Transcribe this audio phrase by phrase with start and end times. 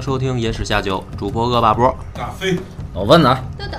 [0.00, 1.94] 迎收听《野史下酒》，主播恶霸波。
[2.14, 2.58] 大飞，
[2.94, 3.76] 老问啊，豆豆，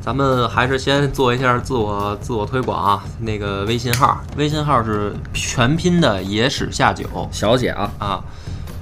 [0.00, 3.04] 咱们还是先做一下自我自我推广啊。
[3.20, 8.24] 那个微信号，微信号是全拼的“野史下酒小姐啊，”啊。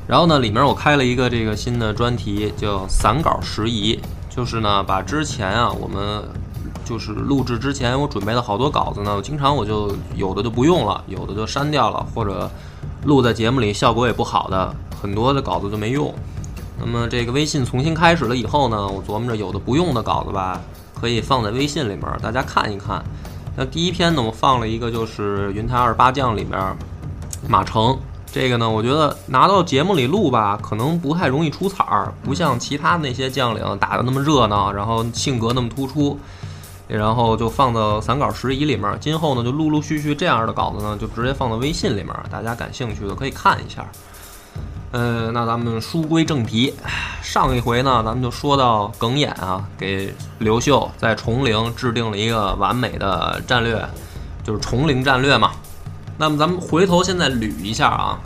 [0.07, 4.01] 然后呢，里面我开了一个这个新的专题，叫“散稿拾遗”，
[4.31, 6.23] 就是呢，把之前啊我们
[6.85, 12.49] 就是录制之前我准备的好多稿子呢，我经常我就有的就不用了，有的就删掉了，或者
[13.05, 16.15] 录在节目里效果也不好的，很多的稿子就没用。
[16.85, 20.61] 那么这个微信重新开始了以后呢，我琢磨着有的不用的稿子吧，
[21.01, 23.03] 可以放在微信里面，大家看一看。
[23.57, 26.59] 那第一篇呢，我放了一个就是《云台二八将》里面
[27.49, 27.97] 马成，
[28.33, 36.19] 这个呢，我觉得拿到节目里录吧，可能不太容易出彩儿，不像其他那些将领打的那么热闹，然后性格那么突出。
[36.89, 43.87] 然后就放到散稿拾遗里面，今后呢就陆陆续续这样的稿子呢，就直接放到微信里面，大家感兴趣的可以看一下。
[44.93, 46.75] 呃，那咱们书归正题，
[47.23, 53.83] 上一回呢，咱们就说到耿弇啊，给刘秀在崇陵制定了一个完美的战略，
[54.45, 55.53] 就是崇陵战略嘛。
[56.19, 58.21] 那么咱们回头现在捋一下啊，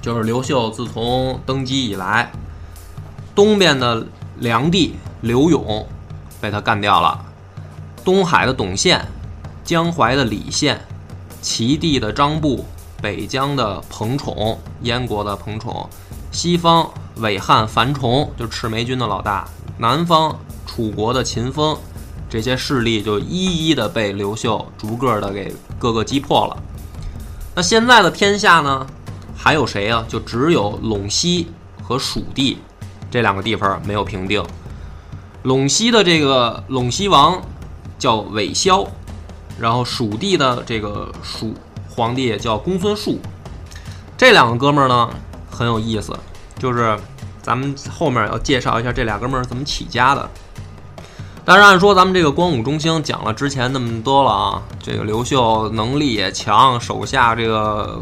[0.00, 2.30] 就是刘秀自从登基以来，
[3.34, 4.06] 东边的
[4.38, 5.84] 梁帝刘永
[6.40, 7.20] 被他干掉了，
[8.04, 9.04] 东海的董宪，
[9.64, 10.80] 江淮的李宪，
[11.42, 12.64] 齐地的张布。
[13.00, 15.88] 北疆的彭宠，燕国的彭宠，
[16.32, 19.44] 西方伪汉樊崇，就赤眉军的老大；
[19.78, 20.36] 南方
[20.66, 21.76] 楚国的秦风，
[22.28, 26.56] 这些势力就一一的被刘秀逐个的给各个击破了。
[27.54, 28.86] 那现在的天下呢，
[29.36, 30.04] 还有谁啊？
[30.08, 31.48] 就只有陇西
[31.82, 32.58] 和蜀地
[33.10, 34.44] 这两个地方没有平定。
[35.44, 37.40] 陇西的这个陇西王
[37.96, 38.84] 叫韦骁，
[39.58, 41.54] 然后蜀地的这个蜀。
[41.98, 43.18] 皇帝叫公孙述，
[44.16, 45.10] 这两个哥们儿呢
[45.50, 46.16] 很有意思，
[46.56, 46.96] 就是
[47.42, 50.30] 咱们后面要介绍一下这俩哥们儿怎么起家的。
[51.44, 58.00] 但是按说咱们这个光武中兴讲了之前那么多了啊，这个刘秀能力也强，手下这个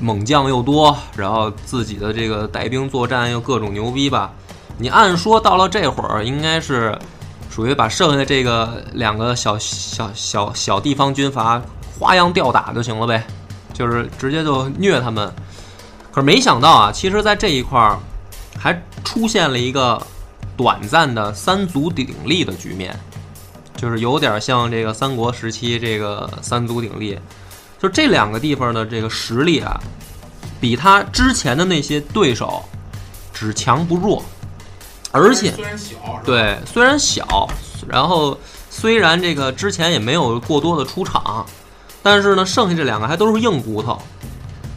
[0.00, 4.32] 猛将又多，然后自己的这个带兵作战又各种牛逼吧。
[4.78, 6.98] 你按说到了这会儿，应该是
[7.50, 11.60] 属于把剩下这个两个小小小小地方军阀。
[12.00, 13.22] 花样吊打就行了呗，
[13.74, 15.30] 就是直接就虐他们。
[16.10, 17.98] 可是没想到啊，其实，在这一块儿
[18.58, 20.00] 还出现了一个
[20.56, 22.98] 短暂的三足鼎立的局面，
[23.76, 27.18] 就是有点像这个三国时期这个三足鼎立。
[27.78, 29.78] 就这两个地方的这个实力啊，
[30.58, 32.64] 比他之前的那些对手
[33.34, 34.24] 只强不弱，
[35.12, 35.52] 而且
[36.24, 37.46] 对虽然小，
[37.86, 38.36] 然后
[38.70, 41.44] 虽然这个之前也没有过多的出场。
[42.02, 44.00] 但是呢，剩下这两个还都是硬骨头。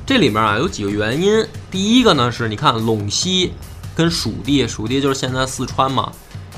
[0.05, 1.45] 这里面啊有几个原因。
[1.71, 3.53] 第一个呢是，你看陇西
[3.95, 6.11] 跟蜀地，蜀地就是现在四川嘛，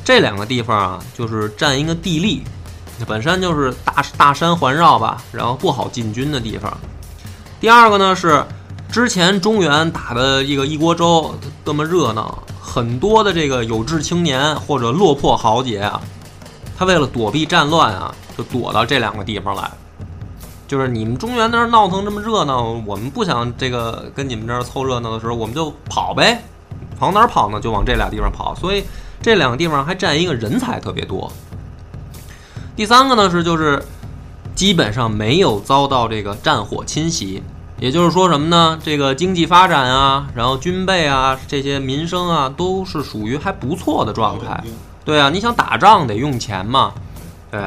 [0.04, 2.44] 这两个地方啊就是占一个地利，
[3.08, 6.76] 本身就是大大山环绕吧，然后不好进军的地方。
[7.62, 8.44] 第二个呢是，
[8.92, 11.34] 之前中原打的一个一锅粥
[11.64, 16.02] 这么热闹，很多的这个有志青年或者落魄豪杰啊，
[16.78, 19.72] 他为了躲避战乱啊，就躲到这两个地方来。
[20.68, 26.44] 就是你们中原那儿闹腾这么热闹，我们不想这个跟你们这儿凑热闹的时候，我们就跑呗，
[27.00, 27.60] 往哪儿跑呢？
[27.60, 28.56] 就往这俩地方跑。
[28.56, 28.84] 所以
[29.22, 31.32] 这两个地方还占一个人才特别多。
[32.76, 33.84] 第三个呢是就是
[34.56, 37.44] 基本上没有遭到这个战火侵袭，
[37.80, 38.80] 也就是说什么呢？
[38.84, 44.64] 这个经济发展啊，然后军备啊，这些民生啊，都是属于还不错的状态。
[45.04, 46.94] 对啊，你想打仗得用钱嘛，
[47.52, 47.62] 对。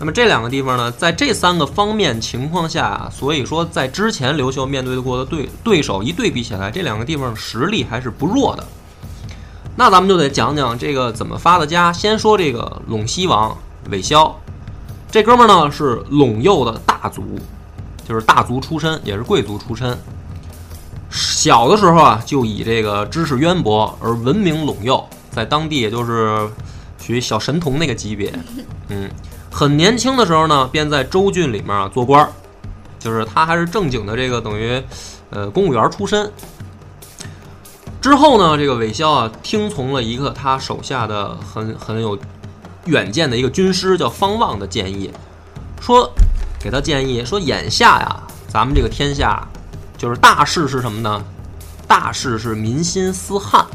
[0.00, 8.66] 那么这两个地方呢，在这三个方面情况下，所以说在之前刘秀面对过的对对手一对比起来，这两个地方实力还是不弱的。
[9.76, 11.92] 那咱们就得讲讲这个怎么发的家。
[11.92, 13.54] 先说这个陇西王
[13.90, 14.34] 韦骁，
[15.10, 17.38] 这哥们儿呢是陇右的大族，
[18.08, 19.96] 就是大族出身，也是贵族出身。
[21.10, 26.48] 小的时候啊，就以这个知识渊博而闻名陇右，在当地也就是
[26.98, 28.32] 属于小神童那个级别。
[28.88, 29.10] 嗯，
[29.50, 32.28] 很年轻的时候呢，便在州郡里面啊做官，
[32.98, 34.82] 就是他还是正经的这个等于
[35.30, 36.30] 呃公务员出身。
[38.00, 42.18] 之后呢，这个韦骁啊，听从了一个他手下的很很有
[42.86, 45.10] 远见的一个军师叫方望的建议，
[45.80, 46.10] 说
[46.58, 49.46] 给他建议说，眼下呀，咱们这个天下。
[49.98, 51.22] 就是大事是什么呢？
[51.86, 53.66] 大事是民心思汉，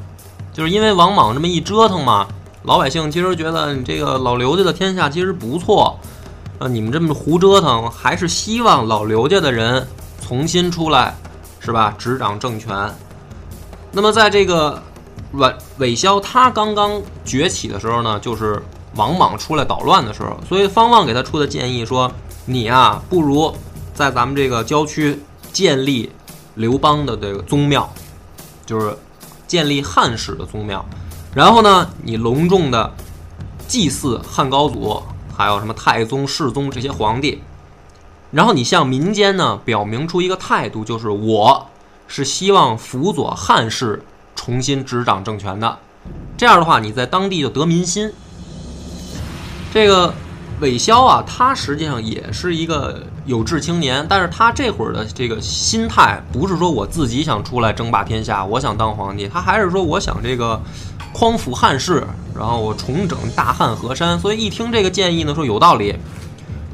[0.51, 2.25] 就是因为王莽这么一折腾嘛，
[2.65, 5.97] 老百姓其实觉得你这个老刘家的天下其实不错，
[6.57, 9.87] 呃，你们这么胡折腾，还是希望老刘家的人
[10.21, 11.15] 重新出来，
[11.59, 11.93] 是吧？
[11.97, 12.75] 执掌政权。
[13.91, 14.81] 那么在这个
[15.31, 18.61] 阮韦骁他刚刚崛起的时候呢，就是
[18.95, 22.11] 王莽出来捣乱的时候，所以方望给他出的建议说
[22.45, 23.55] ：“你啊，不如
[23.93, 25.19] 在咱们这个郊区。”
[25.55, 26.11] 建立
[26.55, 27.89] 刘邦的这个宗庙，
[28.65, 28.93] 就是
[29.47, 30.85] 建立汉室的宗庙。
[31.35, 32.93] 然后呢，你隆重的
[33.67, 35.03] 祭祀汉高祖，
[35.35, 37.43] 还有什么太宗、世宗这些皇帝。
[38.31, 41.67] 然后你向民间呢表明出一个态度，就是我
[42.07, 44.03] 是希望辅佐汉室
[44.33, 45.77] 重新执掌政权的。
[46.37, 48.13] 这样的话，你在当地就得民心。
[49.73, 50.13] 这个。
[50.61, 60.57] 韦骁啊，他实际上也是一个有志青年，但是他这会儿的这个心态不是说我自己想出来争霸天下，我想当皇帝，他还是说我想这个
[61.17, 62.05] 匡扶汉室，
[62.37, 64.19] 然后我重整大汉河山。
[64.19, 65.95] 所以一听这个建议呢，说有道理，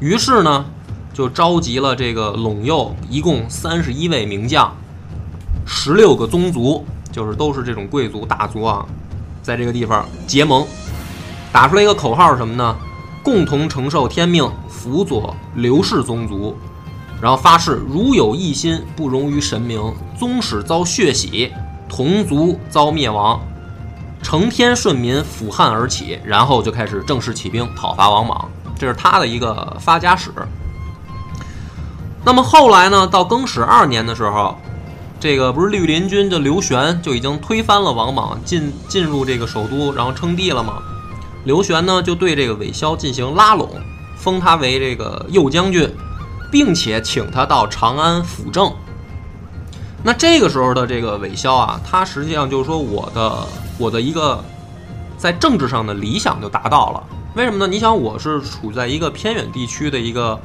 [0.00, 0.64] 于是呢
[1.14, 4.74] 就召集了这个陇右一共三十一位名将，
[5.64, 8.84] 十六个宗族，就是都是这种贵族大族啊，
[9.44, 10.66] 在这个地方结盟，
[11.52, 12.76] 打出来一个口号是什么呢？
[13.22, 16.56] 共同承受天命，辅佐刘氏宗族，
[17.20, 19.80] 然后发誓如有一心不容于神明，
[20.18, 21.52] 宗室遭血洗，
[21.88, 23.40] 同族遭灭亡，
[24.22, 28.48] 承天顺民，辅汉而起，然后就开始正式起兵讨伐王莽。
[28.78, 30.30] 这是他的一个发家史。
[32.24, 33.06] 那么后来呢？
[33.06, 34.56] 到更始二年的时候，
[35.18, 40.80] 这个不是绿林军的刘玄就已经推翻了王莽，进进入这个首都，然后称帝了吗？
[41.44, 43.68] 刘玄呢，就对这个韦骁进行拉拢，
[44.16, 45.92] 封他为这个右将军，
[46.50, 48.72] 并且请他到长安辅政。
[50.04, 53.46] 那这个时候的这个韦骁啊，他实际上就是说，我的
[53.78, 54.42] 我的一个
[55.16, 57.02] 在政治上的理想就达到了。
[57.34, 57.66] 为什么呢？
[57.66, 60.38] 你想，我是处在一个偏远地区的一个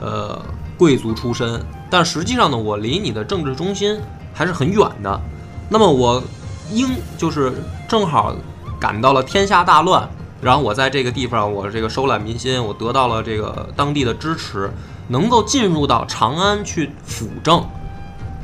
[0.00, 0.40] 呃
[0.76, 4.00] 贵族出身，但实际上呢，我离你的政治中心
[4.32, 5.20] 还是很远的。
[5.68, 6.22] 那么我
[6.70, 7.52] 应就是
[7.88, 8.34] 正好
[8.80, 10.08] 赶到了天下大乱。
[10.40, 14.68] 然后我在这个地方，我这个收揽民心，我得到了这个当地的支持，
[15.08, 17.64] 能够进入到长安去辅政。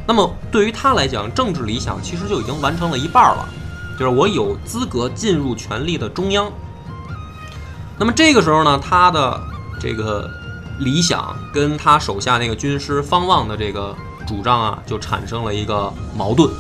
[0.08, 3.46] 那么对于他来讲，政治理想其实就已经完成了一半了，
[3.98, 6.50] 就是我有资格进入权力的中央。
[7.98, 9.38] 那么这个时候呢，他的
[9.78, 10.28] 这个
[10.78, 13.94] 理想跟他手下那个军师方望的这个
[14.26, 16.50] 主张啊，就产生了一个矛盾。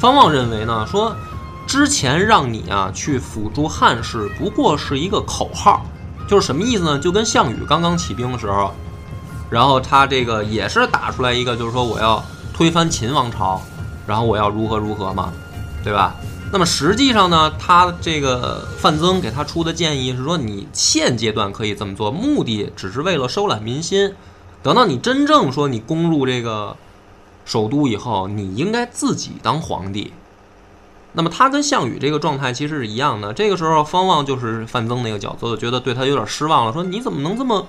[0.00, 1.16] 方望认为呢，说。
[1.66, 5.82] 之前让你啊去辅助汉室，不过是一个口号，
[6.28, 6.98] 就是什么意思呢？
[6.98, 8.70] 就跟项羽刚刚起兵的时候，
[9.48, 12.22] 然后他这个也是打出来一个，就是说我要
[12.54, 13.60] 推翻秦王朝，
[14.06, 15.32] 然后我要如何如何嘛，
[15.82, 16.14] 对吧？
[16.52, 24.14] 那么实际上呢，他这个范增给他出的建议是说，你现阶段可以这么做，目的只是为了收揽民心，
[24.62, 26.76] 等到你真正说你攻入这个
[27.44, 30.12] 首都以后，你应该自己当皇帝。
[31.16, 33.32] 那么他跟项羽这个状态其实是一样的。
[33.32, 37.66] 这个时候，方望就是范增那个角色，觉得对他有点失望了，说你怎么能这么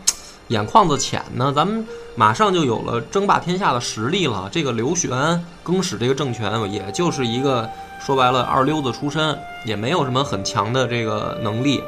[0.50, 1.52] 眼眶子浅呢？
[1.56, 1.86] 咱们
[2.16, 4.48] 马上就有了争霸天下的实力了。
[4.52, 7.68] 这个刘玄更始这个政权，也就是一个
[8.00, 11.84] 说白了二流子出身，也没有什么很强的这个能力。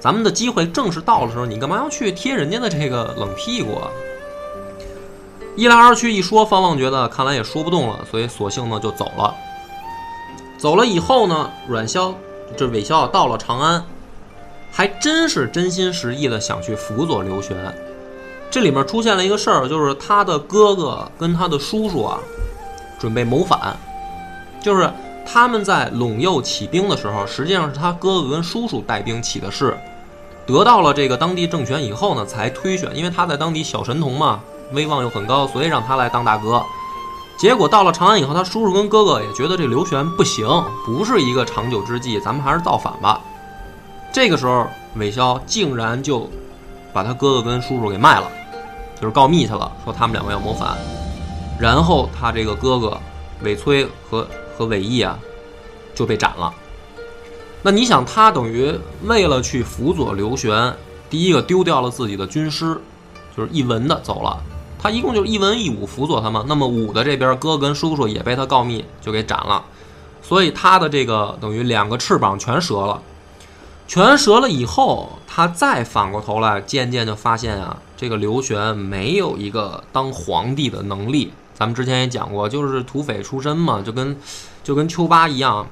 [0.00, 3.78] 咱们的机会正式到的时候，你干嘛要去贴人家的这个冷屁股？
[5.54, 9.32] 一来二去一说，方望觉得看来也说不动了，所以索性呢就走了。
[10.58, 12.12] 走了以后呢，阮萧
[12.56, 13.84] 这韦骁到了长安，
[14.72, 17.56] 还真是真心实意的想去辅佐刘玄。
[18.52, 22.18] 这里面出现了一个事儿，就是他的哥哥跟他的叔叔啊，
[23.00, 23.74] 准备谋反。
[24.60, 24.92] 就是
[25.24, 29.74] 他们在陇右起兵的时候，实际上是他哥哥跟叔叔带兵起的事，
[30.46, 34.40] 得到了这个当地政权以后呢，才推选，因为他在当地小神童嘛，
[34.72, 36.62] 威望又很高，所以让他来当大哥。
[37.38, 40.46] 结果到了长安以后，他叔叔跟哥哥也觉得这刘玄不行，
[40.84, 43.18] 不是一个长久之计，咱们还是造反吧。
[44.12, 44.66] 这个时候，
[44.96, 46.28] 韦骁竟然就
[46.92, 48.30] 把他哥哥跟叔叔给卖了，
[49.02, 50.78] 就是告密去了，说他们两个要谋反。
[51.58, 52.96] 然后他这个哥哥
[53.42, 54.24] 韦崔和
[54.56, 55.18] 和韦义啊
[55.92, 56.54] 就被斩了。
[57.62, 60.72] 那你想，他等于为了去辅佐刘玄，
[61.10, 62.80] 第一个丢掉了自己的军师，
[63.36, 64.40] 就是一文的走了。
[64.80, 66.44] 他一共就一文一武辅佐他嘛。
[66.46, 69.64] 那么武的这边哥跟叔叔也被他告密，就给斩了。
[70.22, 73.02] 所以他的这个等于两个翅膀全折了。
[73.88, 81.32] 全折了以后，他再反过头来，渐渐就发现啊，这个刘玄没有一个当皇帝的能力。
[81.54, 84.16] 咱们之前也讲过，就是土匪出身嘛，就跟
[84.64, 85.64] 就跟丘巴一样。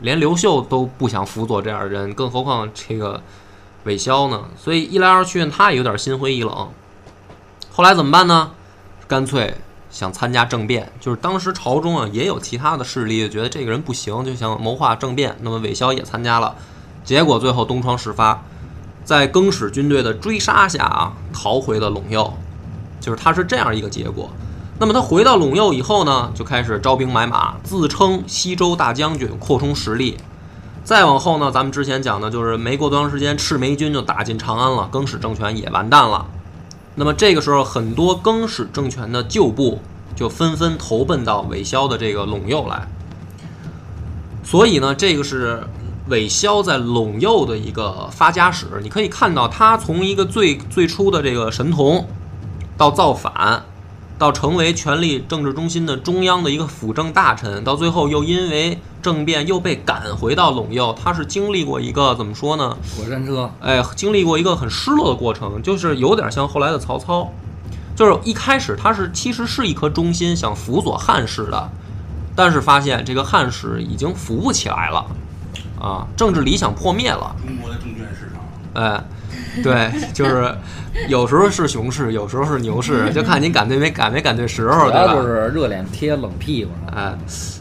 [0.00, 3.20] 连刘秀都不想辅佐这样的人，更何况这个
[3.82, 4.44] 韦骁呢？
[4.56, 6.70] 所以一来二去，他也有点心灰意冷。
[7.72, 8.52] 后来怎么办呢？
[9.08, 9.52] 干脆
[9.90, 10.92] 想参加政变。
[11.00, 15.36] 就是当时朝中啊，也有其他的势力觉得这个人不行，就想谋划政变。
[15.40, 16.54] 那么韦骁也参加了，
[17.02, 18.44] 结果最后东窗事发，
[19.04, 22.32] 在更始军队的追杀下啊，逃回了陇右。
[23.00, 24.30] 就是他是这样一个结果。
[24.78, 30.16] 那么他回到陇右以后呢，就开始招兵买马，自称西周大将军，扩充实力。
[30.84, 36.26] 再往后呢，咱们之前讲的就是没过多长时间，赤眉军就打进长安了，更始政权也完蛋了。
[36.94, 39.80] 那么这个时候，很多更始政权的旧部
[40.16, 42.88] 就纷纷投奔到韦骁的这个陇右来。
[44.44, 45.64] 所以呢，这个是
[46.08, 48.66] 韦骁在陇右的一个发家史。
[48.82, 52.06] 你可以看到，他从一个最最初的这个神童，
[52.76, 53.64] 到造反。
[54.18, 62.76] 到成为权力政治中心的中央的一个辅政大臣，到最后又因为政变又被赶回到陇右，他是经历过一个怎么说呢？
[62.96, 63.50] 过山车。
[63.60, 67.32] 哎，经历过一个很失落的过程，就是有点像后来的曹操，
[67.96, 71.68] 就是一开始他是其实是一颗忠心想辅佐汉室的，
[72.36, 75.04] 但是发现这个汉室已经扶不起来了，
[75.82, 77.34] 啊，政治理想破灭了。
[77.44, 78.82] 中国的证券市场。
[78.82, 79.04] 哎。
[79.62, 80.54] 对，就是
[81.08, 85.14] 有时候是熊市，有时候是牛市，就看你赶对没赶没赶对时候，对吧？
[85.14, 86.70] 就是热脸贴冷屁股。
[86.94, 87.14] 哎，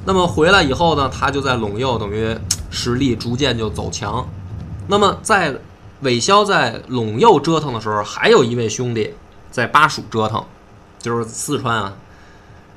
[0.05, 2.33] 那么回来以后呢，他就在陇右，等于
[2.69, 4.25] 实力逐渐就走强。
[4.87, 5.53] 那么在
[6.01, 9.13] 韦骁在陇右折腾的时候，还有一位兄弟
[9.49, 10.43] 在巴蜀折腾，
[10.99, 11.93] 就是四川啊。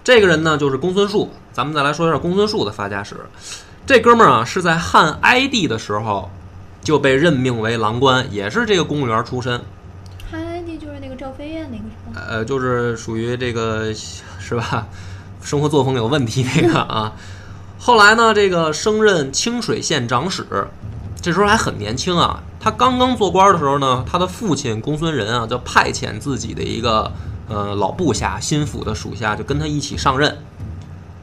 [0.02, 1.30] 这个人呢，就是公孙述。
[1.52, 3.16] 咱们再来说一下公孙述的发家史。
[3.87, 6.31] 这哥们儿啊，是在汉哀帝的时候。
[6.85, 9.59] 就被任命为郎官，也是这个公务员出身。
[10.31, 12.26] 汉哀帝就是那个赵飞燕那个是吧？
[12.29, 13.91] 呃，就是属于这个
[14.38, 14.87] 是吧？
[15.41, 17.14] 生活作风有问题那个啊。
[17.79, 20.45] 后来呢，这个升任清水县长史，
[21.23, 22.43] 这时候还很年轻啊。
[22.61, 27.11] 他刚刚做官的时候呢，他的父亲公孙仁啊，就派遣自己的一个
[27.49, 30.37] 呃老部下、心腹的属下，就跟他一起上任。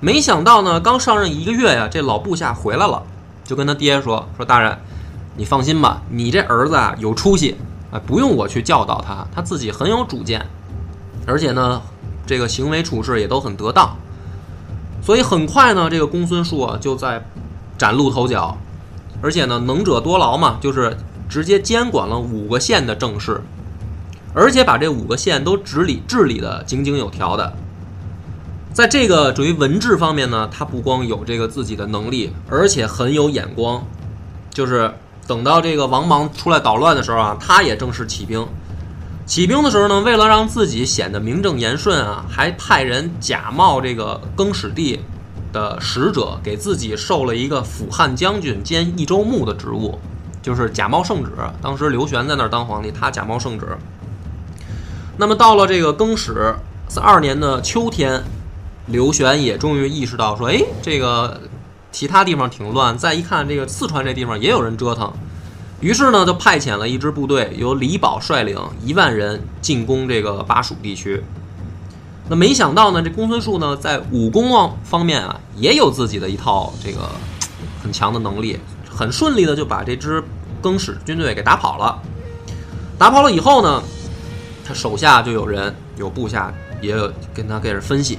[0.01, 3.01] 没想到呢，刚上任一个月呀，这老部下回来了，
[3.45, 4.77] 就跟他爹说：“说大人。”
[5.37, 7.55] 你放心吧，你这儿子啊有出息，
[7.89, 10.45] 啊不用我去教导他，他自己很有主见，
[11.25, 11.81] 而且呢，
[12.25, 13.95] 这个行为处事也都很得当，
[15.01, 17.23] 所以很快呢，这个公孙述啊就在
[17.77, 18.57] 崭露头角，
[19.21, 20.97] 而且呢，能者多劳嘛，就是
[21.29, 23.41] 直接监管了五个县的政事，
[24.33, 27.53] 而且把这五个县都治理治理的井井有条的，
[28.73, 33.85] 在这个属于文治方面呢，他不光有这个自己的能力，而且很有眼光，
[34.53, 34.93] 就是。
[35.27, 38.45] 等到这个王莽出来捣乱的时候啊，他也正式起兵。
[39.25, 44.99] 起兵的时候呢，为了让自己显得名正言顺啊，还派人假冒这个更始帝
[45.53, 49.97] 的使者，给自己授了一个辅汉将军兼益州牧的职务，
[50.41, 51.31] 就是假冒圣旨。
[51.61, 53.65] 当时刘玄在那儿当皇帝，他假冒圣旨。
[55.15, 56.53] 那么到了这个更始
[56.99, 58.21] 二年的秋天，
[58.91, 61.41] 刘玄也终于意识到说：“哎，这个。”
[61.93, 65.11] 其他地方挺乱，再一看这个四川这地方也有人折腾，
[65.81, 71.21] 于是呢就派遣了一支部队，由李宝率领一万人进攻这个巴蜀地区。
[72.29, 77.11] 那没想到呢，这公孙述呢在武功方面啊也有自己的一套这个
[77.83, 78.57] 很强的能力，
[78.89, 80.23] 很顺利的就把这支
[80.61, 82.01] 更始军队给打跑了。
[82.97, 83.83] 打跑了以后呢，
[84.65, 88.17] 他手下就有人有部下也有跟他开始分析。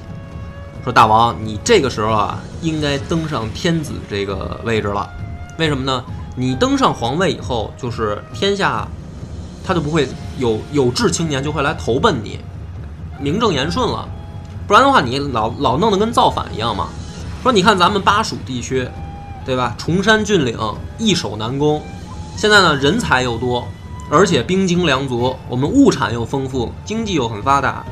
[0.83, 5.09] 说大王，你这个时候啊，应该登上天子这个位置了。
[5.57, 6.03] 为什么呢？
[6.35, 8.85] 你登上皇位以后，就是天下，
[9.65, 10.05] 他就不会
[10.37, 12.37] 有有志青年就会来投奔你，
[13.17, 14.05] 名正言顺了。
[14.67, 16.89] 不然的话，你老老弄得跟造反一样嘛。
[17.41, 18.85] 说你看咱们巴蜀地区，
[19.45, 19.73] 对吧？
[19.77, 20.57] 崇山峻岭，
[20.97, 21.81] 易守难攻。
[22.35, 23.65] 现在呢，人才又多，
[24.09, 27.85] 而且兵精粮足，我们物产又丰富，经济又很发达。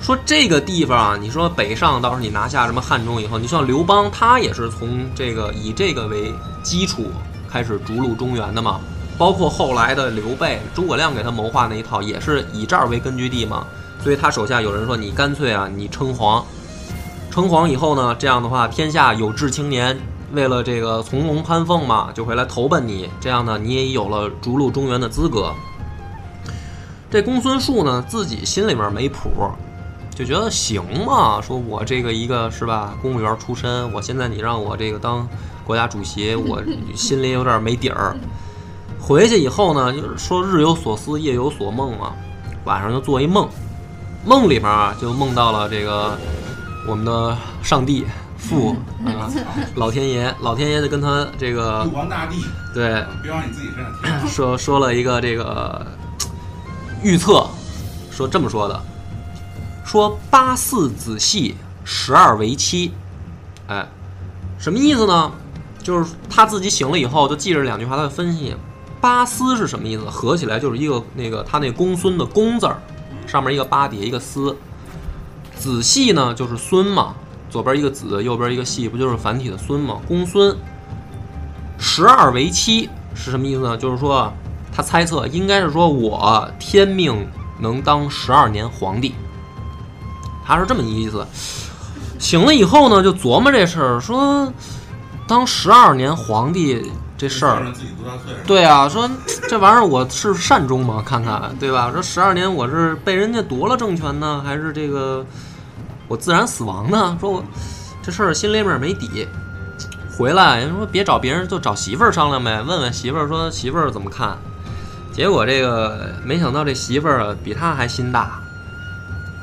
[0.00, 7.06] 说这个地方啊，你说北上，到时候你拿下什么汉中以后，你像刘邦，他也是从这个以这个为基础
[7.50, 8.80] 开始逐鹿中原的嘛。
[9.18, 13.66] 包括后来的刘备、诸葛亮给他谋划那一套，也是以这儿为根据地嘛。
[14.00, 16.44] 所以他手下有人说，你干脆啊，你称皇，
[17.28, 19.98] 称皇以后呢，这样的话，天下有志青年
[20.32, 25.52] 为了这个从龙攀凤嘛，就会来投奔你，这样呢，你也有了逐鹿中原的资格。
[27.10, 29.50] 这公孙述呢，自己心里面没谱，
[30.18, 35.24] 就觉得行嘛，说我这个一个是吧，公务员出身，我现在你让我这个当
[35.64, 36.60] 国家主席，我
[36.92, 38.16] 心里有点没底儿。
[38.98, 42.14] 回去以后呢，就是说日有所思，夜有所梦嘛，
[42.64, 43.48] 晚上就做一梦，
[44.26, 46.18] 梦里面啊就梦到了这个
[46.88, 48.04] 我们的上帝
[48.36, 48.74] 父
[49.06, 49.30] 啊，
[49.76, 52.44] 老天爷，老天爷就跟他这个玉皇大帝，
[52.74, 54.28] 对别往你自己身上贴。
[54.28, 55.86] 说说了一个这个
[57.04, 57.46] 预测，
[58.10, 58.82] 说这么说的，
[59.88, 62.92] 说八四子系，十二为妻，
[63.68, 63.88] 哎，
[64.58, 65.32] 什么意思呢？
[65.82, 68.54] 就是他自己醒了以后，就记着两句话，他就分析
[69.00, 72.78] 八思是什么意思，合起来就是一个那个他那公孙的公字儿，
[73.26, 74.54] 上面一个八，底下一个思。
[75.56, 77.14] 子系呢就是孙嘛，
[77.48, 79.96] 左边一个子，右边一个系，不就是繁体的孙嘛？
[80.06, 80.54] 公孙。
[81.78, 83.74] 十二为妻是什么意思呢？
[83.74, 84.30] 就是说，
[84.70, 87.26] 他猜测应该是说我天命
[87.58, 89.14] 能当十二年皇帝，
[90.48, 91.24] 他是这么一意思。
[92.18, 94.50] 醒了以后呢，就琢磨这事儿，说
[95.26, 97.62] 当十二年皇帝这事儿？
[98.46, 99.08] 对啊，说
[99.48, 101.02] 这玩意儿我是善终吗？
[101.06, 101.90] 看看，对吧？
[101.92, 105.24] 说十二年我是被人家夺了政权呢，还是这个
[106.08, 107.16] 我自然死亡呢？
[107.20, 107.44] 说我
[108.02, 109.28] 这事儿心里面没底。
[110.16, 114.36] 回来人说别找别人，就找媳妇儿商量呗，问问媳妇儿说媳妇儿怎么看。
[115.12, 118.40] 结果这个没想到这媳妇儿啊比他还心大，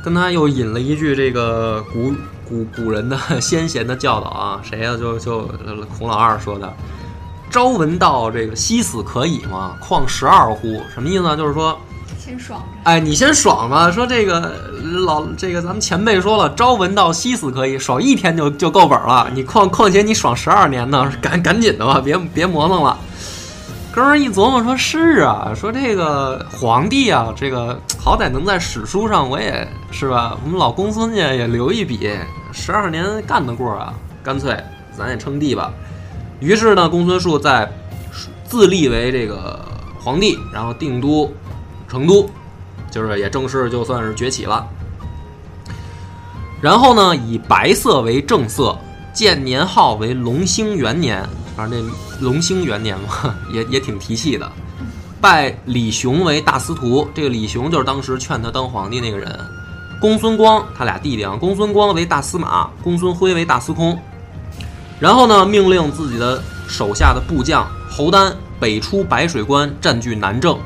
[0.05, 2.13] 跟他又引了一句这个古
[2.47, 5.49] 古古人的先贤的教导啊， 谁呀、就就
[5.97, 6.71] 孔老二说的。
[7.49, 9.75] 朝闻道，这个夕死可以吗？
[9.79, 10.79] 况十二乎？
[10.93, 11.35] 什么意思呢？
[11.35, 11.75] 就是说，
[12.19, 12.67] 先爽着。
[12.83, 13.89] 哎，你先爽吧。
[13.89, 14.53] 说这个
[15.07, 19.27] 老这个咱们前辈说了，朝闻道，夕死可以，爽一天就就够本了。
[19.33, 22.95] 你况况且你爽十二年呢，赶赶紧的吧，别别磨蹭了。
[23.95, 32.11] 哥们儿一琢磨说：“是啊，说这个皇帝啊，这个好歹能在史书上，我也是吧，我们老公孙家也留一笔，
[32.51, 34.53] 十二年干得过啊，干脆
[34.91, 35.71] 咱也称帝吧。”
[36.41, 37.71] 于是呢，公孙述在
[38.43, 39.63] 自立为这个
[39.97, 41.31] 皇帝，然后定都
[41.87, 42.29] 成都，
[42.91, 44.67] 就是也正式就算是崛起了。
[46.59, 48.77] 然后呢，以白色为正色，
[49.13, 51.87] 建年号为隆兴元年，反正
[52.19, 54.51] 这隆兴元年嘛，也也挺提气的。
[55.21, 59.39] 拜李雄为大司徒，这个李雄就是当时劝他当皇帝那个人。
[59.99, 63.97] 公孙光，他俩弟弟啊，公孙光为大司马，公孙辉为大司空。
[64.99, 70.57] 然后呢，命令自己的手下的部将侯丹北出白水关，占据南郑；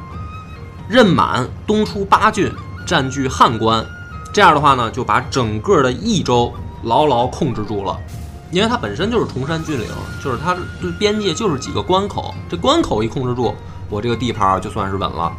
[0.89, 2.51] 任满东出八郡，
[2.85, 3.85] 占据汉关。
[4.33, 7.97] 这样的话呢，就把整个的益州牢牢控制住了。
[8.51, 9.87] 因为它本身就是崇山峻岭，
[10.23, 13.53] 就是它对边界就是几个关口，这关口一控制住，
[13.89, 15.31] 我这个地盘就算是稳了。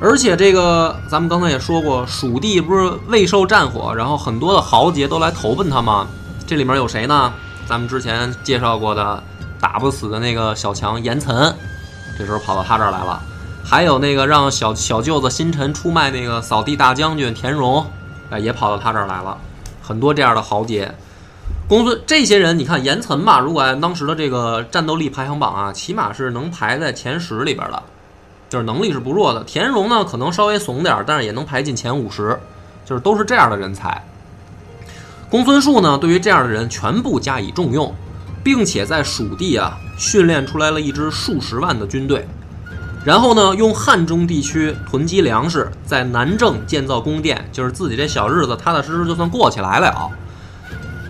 [0.00, 6.06] 而且这个咱们刚才也说过，蜀地不是未受战火，然后很多的豪杰都来投奔他吗？
[6.46, 7.32] 这里面有谁呢？
[7.66, 9.22] 咱们之前介绍过的
[9.60, 11.54] 打不死的那个小强严岑，
[12.18, 13.22] 这时候跑到他这儿来了。
[13.64, 17.86] 还有那个让小小舅子新臣出卖那个扫地大将军田荣，
[18.28, 19.38] 哎，也跑到他这儿来了。
[19.80, 20.94] 很多这样的豪杰，
[21.66, 27.82] 公孙这些人，你看严岑吧，如果按当时的这个战斗力排行榜啊，起码是能排在前十里边的，
[28.50, 29.42] 就是能力是不弱的。
[29.44, 32.38] 田荣呢，可能稍微怂点，但是也能排进前五十，
[32.84, 34.04] 就是都是这样的人才。
[35.30, 37.94] 公孙述呢，对于这样的人全部加以重用，
[38.42, 42.28] 并且在蜀地啊训练出来了一支数十万的军队，
[43.06, 50.10] 然后呢，用汉中地区囤积粮食，在南郑建造宫殿，就是自己这小日子踏踏实实就算过起来了。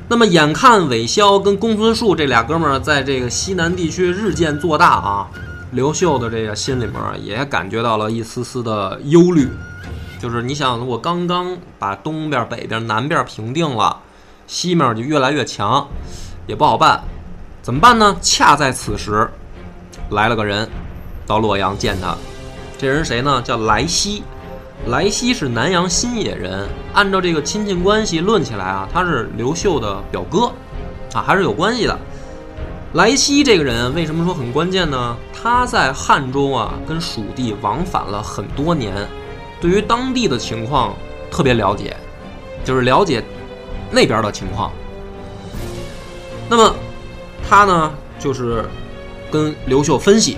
[0.06, 5.26] 那么，眼看韦骁跟公孙述这俩哥们儿在这个西南地区日渐做大啊，
[5.72, 9.48] 刘秀的这个心里面也感觉到了一丝丝的忧虑，
[10.20, 13.98] 就是你想，我刚刚把东边、北边、南边平定了，
[14.46, 15.88] 西面就越来越强，
[16.46, 17.02] 也不好办，
[17.62, 18.14] 怎么办呢？
[18.20, 19.26] 恰在此时，
[20.10, 20.68] 来了个人
[21.26, 22.14] 到洛阳见他，
[22.76, 23.40] 这人谁呢？
[23.42, 24.22] 叫来西。
[24.86, 30.52] 莱西是南阳新野人，按照这个亲戚关系论起来啊，他是刘秀的表哥，
[31.14, 31.98] 啊，还是有关系的。
[32.92, 35.16] 莱西这个人为什么说很关键呢？
[35.32, 38.94] 他在汉中啊，跟蜀地往返了很多年，
[39.58, 40.94] 对于当地的情况
[41.30, 41.96] 特别了解，
[42.62, 43.24] 就是了解
[43.90, 44.70] 那边的情况。
[46.46, 46.74] 那么
[47.48, 48.64] 他呢，就是
[49.30, 50.36] 跟刘秀分析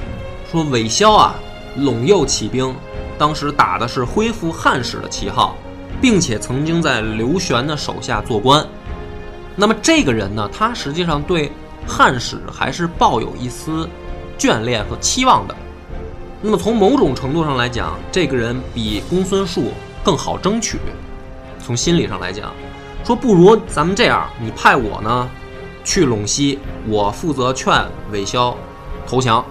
[0.52, 1.35] 说，韦骁啊，
[1.76, 2.72] 陇右起兵，
[3.18, 5.57] 当时打的是恢复汉室的旗号，
[6.00, 8.66] 并且曾经在刘玄的手下做官。
[9.55, 11.50] 那么这个人呢，他实际上对
[11.87, 13.88] 汉室还是抱有一丝
[14.38, 15.57] 眷恋和期望的。
[16.42, 19.72] 那么从某种程度上来讲，这个人比公孙述
[20.05, 20.79] 更好争取。
[21.59, 22.52] 从心理上来讲，
[23.02, 25.29] 说不如咱们这样，你派我呢
[25.85, 28.55] 去陇西，我负责劝韦骁
[29.07, 29.44] 投降。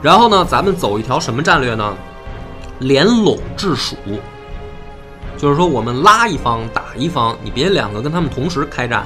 [0.00, 1.96] 然后呢，咱们走一条什么战略呢？
[2.78, 3.96] 联拢制蜀，
[5.36, 9.04] 就是说我们拉一方打一方，你别两个跟他们同时开战。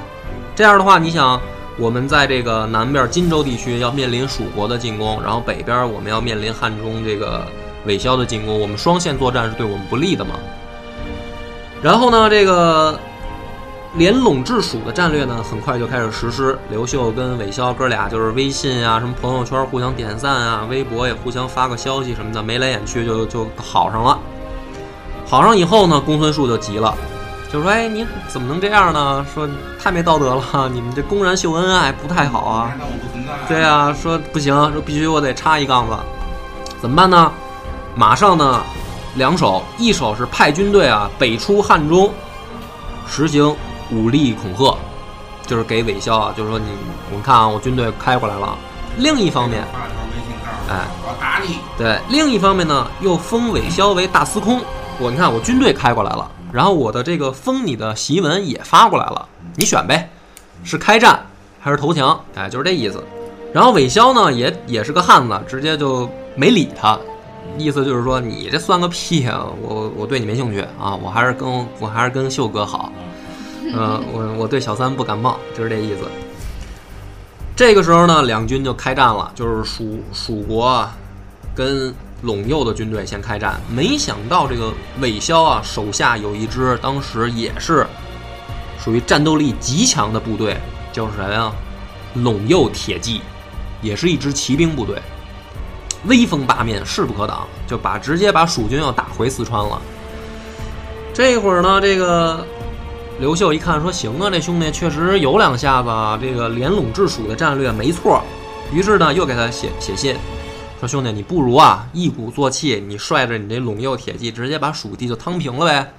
[0.55, 1.41] 这样的话，你想。
[1.79, 7.47] 我们在这个南边荆州地区要面临蜀国的进攻，然后北边我们要面临汉中这个
[7.87, 10.35] 韦骁的进攻，我们双线作战是对我们不利的嘛？
[11.81, 13.01] 然后呢，这个
[13.95, 16.57] 联陇制蜀的战略呢，很快就开始实施。
[16.71, 24.19] 刘秀跟韦骁哥俩就是微信啊，什么朋友圈互相点赞啊，微博也互相发个消息什么的，眉来眼去就就好上了。
[25.27, 26.95] 好上以后呢，公孙述就急了。
[27.53, 29.27] 就说：“哎，你怎么能这样呢？
[29.35, 32.73] 说太没道德了，你们这公然秀恩爱不太好啊。”
[33.49, 35.97] 对啊，说不行，说必须我得插一杠子，
[36.81, 37.33] 怎么办呢？
[37.97, 38.63] 马上呢，
[39.17, 42.13] 两手，一手是派军队啊北出汉中，
[43.09, 43.53] 实行
[43.93, 44.77] 武力恐吓，
[45.47, 46.67] 就是给韦骁啊，就是说你，
[47.11, 48.57] 我们看啊，我军队开过来了。
[48.99, 49.63] 另一方面，
[50.69, 51.59] 哎，我打你。
[51.79, 54.61] 对，另一方面呢，又封韦骁为大司空。
[54.99, 56.31] 我你看，我军队开过来了。
[56.53, 60.11] 然后我的这个封你的檄文也发过来了，你选呗，
[60.65, 61.25] 是开战
[61.61, 62.21] 还是投降？
[62.35, 63.03] 哎，就是这意思。
[63.53, 66.99] 然后韦骁呢，也也是个汉子，直接就没理他，
[67.57, 69.47] 意思就是说你这算个屁啊！
[69.63, 71.49] 我我对你没兴趣啊，我还是跟
[71.79, 72.93] 我还是跟秀哥好，
[73.73, 76.01] 嗯，我我对小三不感冒，就是这意思。
[77.55, 80.89] 这个时候呢，两军就开战了，就是蜀蜀国，
[81.55, 81.95] 跟。
[82.23, 87.87] 陇右的军队先开战，没想到这个韦骁啊手下有一支当时也是
[88.79, 90.55] 属于战斗力极强的部队，
[90.93, 91.51] 叫谁呀？
[92.15, 93.23] 陇右铁骑，
[93.81, 95.01] 也是一支骑兵部队，
[96.05, 99.81] 威风八面，势不可挡，就把直接把蜀军要打回四川了。
[101.15, 102.47] 这会儿呢，这个
[103.21, 105.89] 刘秀一看说：“行啊，这兄弟确实有两下子，
[106.23, 108.23] 这个联陇制蜀的战略没错。”
[108.73, 110.17] 于是呢，又给他写写信。
[110.81, 115.93] 说兄弟，你不如啊一鼓作气，你率着你这陇右铁骑，直接把蜀地就趟平了呗，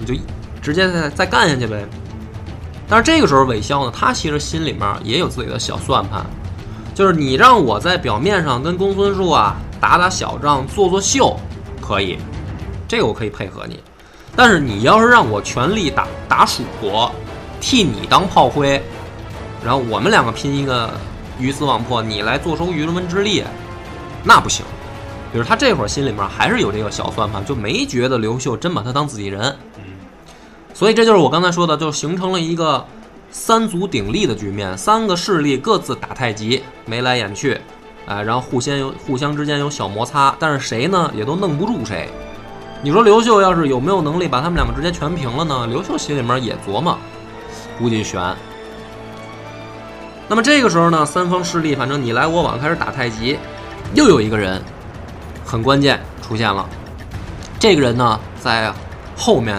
[0.00, 0.20] 你就
[0.60, 1.86] 直接再再干下去呗。
[2.88, 6.26] 但是这个时候韦骁呢，他其实心里面也有自己的小算盘，
[6.92, 11.38] 就是你让我在表面上跟公孙述啊打打小仗、做做秀，
[11.80, 12.18] 可以，
[12.88, 13.78] 这个我可以配合你。
[14.36, 17.10] 但是你要是让我全力打打蜀国，
[17.60, 18.80] 替你当炮灰，
[19.64, 20.90] 然后我们两个拼一个
[21.38, 23.42] 鱼死网破，你来坐收渔翁之利。
[24.24, 24.64] 那不行，
[25.32, 29.56] 就是他这会儿心里面还是有这个小算盘，就没觉得刘秀真把他当自己人。
[30.74, 32.84] 所以这就是我刚才说的，就形成了一个
[33.30, 37.60] 三足鼎立的局面，三个势力各自打太极，眉来眼去，
[38.06, 42.08] 哎，然后互相有互相之间有小摩擦，但是谁呢也都弄不住谁。
[42.80, 45.66] 你说刘秀要是有没有能力把他们两个直接全平了呢？
[45.66, 46.96] 刘秀心里面也琢磨，
[47.76, 48.22] 估计悬。
[50.28, 53.36] 那么这个时候呢，三方势力反正你来我往，开始打太极。
[53.94, 54.62] 又有一个人
[55.44, 56.68] 很关键出现了，
[57.58, 58.72] 这个人呢在
[59.16, 59.56] 后面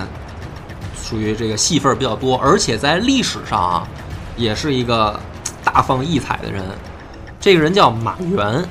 [0.96, 3.88] 属于这个戏份比较多，而且在历史上啊
[4.38, 5.20] 也是一个
[5.64, 6.64] 大放异彩的人。
[7.40, 8.64] 这个人叫马援。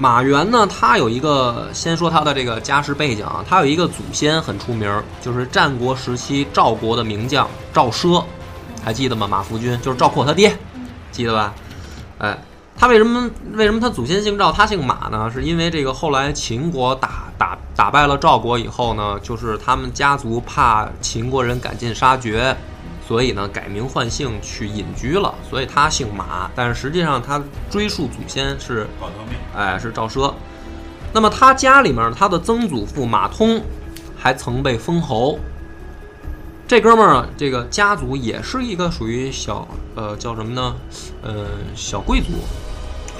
[0.00, 8.24] 马援呢，他有一个先说他的这个家世背景啊，他有一个祖先很出名，就是战国时期赵国的名将赵奢，
[8.82, 9.28] 还记得吗？
[9.28, 10.56] 马服君就是赵括他爹，
[11.12, 11.54] 记得吧？
[12.18, 12.38] 哎。
[12.78, 15.30] 他为什么为什么他祖先姓赵，他姓马呢？
[15.30, 22.56] 是因为这个后来秦国打打打败了赵国以后呢，就是他们家族怕秦国人赶尽杀绝，
[23.10, 26.48] 所以呢改名换姓去隐居了，所以他姓马。
[26.54, 28.86] 但是实际上他追溯祖先是，
[29.52, 30.32] 哎是赵奢。
[31.12, 33.60] 那么他家里面他的曾祖父马通
[34.16, 35.40] 还曾被封侯。
[36.68, 40.76] 这哥们儿啊，这个家族也是一个属于小呃叫什么呢？
[41.24, 42.26] 呃小贵族。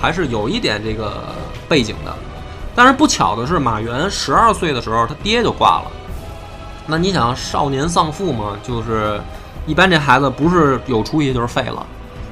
[0.00, 1.35] 还是有一点这个
[1.68, 2.14] 背景的，
[2.76, 5.90] 但是不巧的是，马原十二岁的时候，他爹就挂了。
[6.87, 9.20] 那你想，少年丧父嘛，就是
[9.70, 11.87] 一般这孩子不是有出息就是废了。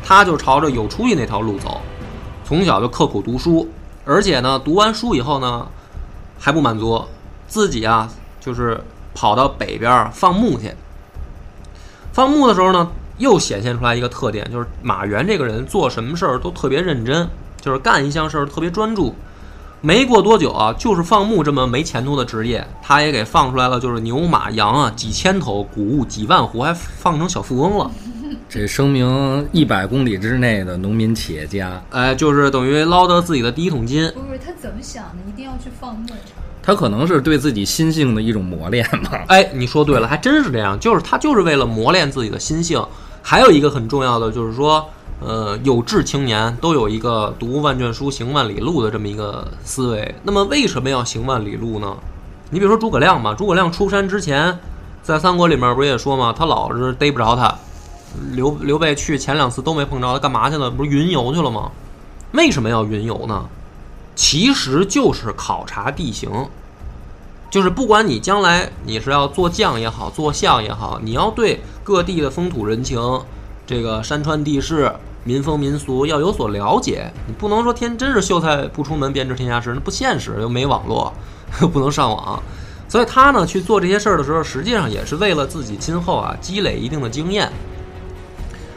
[0.04, 1.80] 他就朝着有出息那条路走，
[2.44, 3.68] 从小就刻苦读书，
[4.04, 5.68] 而且呢，读完书以后呢，
[6.36, 7.04] 还不满足，
[7.46, 8.82] 自己啊，就是
[9.14, 10.72] 跑到北边放牧去。
[12.12, 17.28] 放牧的时候呢，又显现出来一个特点，就是马原这个人做什么事儿都特别认真，
[17.60, 19.14] 就是干一项事儿特别专注。
[19.80, 27.90] 没过多久啊，就是放牧这么没前途的职业，他也给放出来了，就是牛马羊啊几千头，谷物几万户，还放成小富翁了。
[28.48, 34.10] 这声明一百公里之内的农民企业家，哎，就是等于捞到自己的第一桶金。
[34.12, 35.16] 不是他怎么想的？
[35.28, 36.08] 一定要去放牧？
[36.62, 39.24] 他可能是对自己心性的一种磨练吧。
[39.28, 42.84] 哎，你说对了，还真是这样，就是他就是为了磨练自己的心性。
[43.22, 44.88] 还有一个很重要的就是说，
[45.20, 50.14] 呃，有志青年都有一个读万卷书行万里路的这么一个思维。
[50.22, 51.96] 那么为什么要行万里路呢？
[52.50, 54.58] 你比如说诸葛亮嘛，诸葛亮出山之前，
[55.02, 57.54] 在三国里面不是也说嘛，他老是逮不着他。
[58.32, 60.70] 刘刘备去前两次都没碰着他，干嘛去了？
[60.70, 61.70] 不是云游去了吗？
[62.32, 63.46] 为什么要云游呢？
[64.14, 66.30] 其实就是考察地形，
[67.50, 73.00] 就是不管你将来你是要做将也好，做相也好，你要对各地的风土人情、
[73.66, 74.92] 这个山川地势、
[75.24, 77.10] 民风民俗要有所了解。
[77.26, 81.12] 你不能说天真是秀才不出门便知天下事，那不现实，又没网络，
[81.60, 82.42] 又 不能上网。
[82.88, 87.50] 所以他呢去做这些事儿的时候，实际上也是为了自己今后啊积累一定的经验。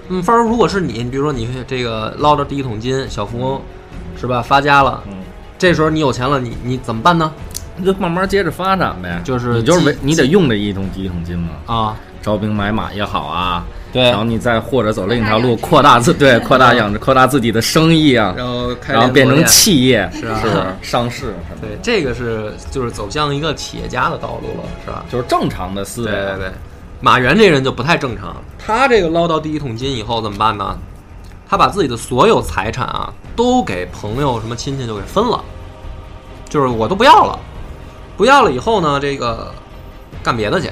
[0.09, 3.61] 嗯，反而如果是你，你比如说你这个捞着第一桶金，小富翁，
[4.19, 4.41] 是吧？
[4.41, 5.13] 发家了，嗯，
[5.57, 7.31] 这时候你有钱了，你你怎么办呢？
[7.77, 9.21] 你就慢慢接着发展呗。
[9.23, 14.03] 就是你就是你得用这一桶第一桶金嘛，啊，招兵买马也好啊，对。
[14.03, 20.39] 然后你再或者走另一条路，扩大自 对扩大养扩大自己的生意啊，然后开然后变成企业是啊。
[20.41, 20.49] 是
[20.81, 21.33] 上市。
[21.47, 25.05] 什么，对，这个是就是走向一个企业家的道路了，是吧？
[25.11, 26.11] 就是正常的思维。
[26.11, 26.51] 对对对，
[26.99, 30.77] 马原这人就不太正常，他这个捞到第一桶金以后怎么办呢？
[31.49, 35.43] 他把自己的所有财产啊都给朋友什么亲戚就给分了，
[36.47, 37.37] 就是我都不要了，
[38.15, 39.53] 不要了以后呢，这个
[40.23, 40.69] 干别的去，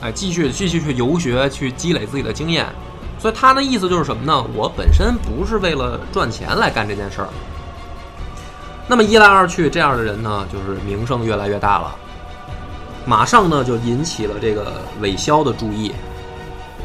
[0.00, 2.66] 哎，继续继续去游学，去积累自己的经验。
[3.18, 4.42] 所以他的意思就是什么呢？
[4.54, 7.28] 我本身不是为了赚钱来干这件事儿。
[8.88, 11.94] 那么一来二去，这样的人呢，就是名声越来越大了。
[13.04, 15.92] 马上呢就引起了这个韦骁的注意。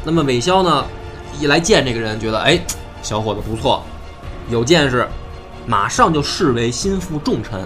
[0.04, 0.86] 那么韦骁呢
[1.39, 2.60] 一来见这个人，觉得哎，
[3.01, 3.82] 小伙子不错，
[4.49, 5.08] 有见识，
[5.65, 7.65] 马上就视为心腹重臣，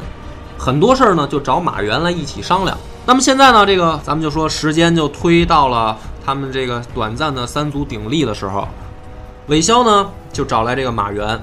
[0.57, 2.77] 很多事儿呢就找马原来一起商量。
[3.09, 8.67] 那么现在呢，这个咱们就说时间就推到了他们这个短暂的三足鼎立的时候，
[9.47, 11.41] 韦骁呢就找来这个马原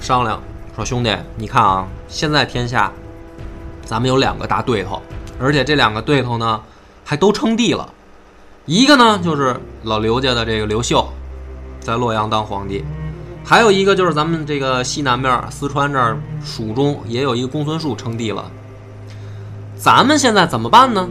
[0.00, 0.42] 商量，
[0.74, 2.90] 说兄弟，你看啊，现在天下
[3.84, 5.00] 咱们有两个大对头。
[5.38, 6.60] 而且这两个对头呢，
[7.04, 7.88] 还都称帝了。
[8.66, 11.08] 一个呢就是老刘家的这个刘秀，
[11.78, 12.82] 在洛阳当皇帝；
[13.44, 18.44] 还有一个就是咱们这个西南面四川这儿蜀中也有一个公孙述称帝了。
[19.78, 21.08] 咱们现在怎么办呢？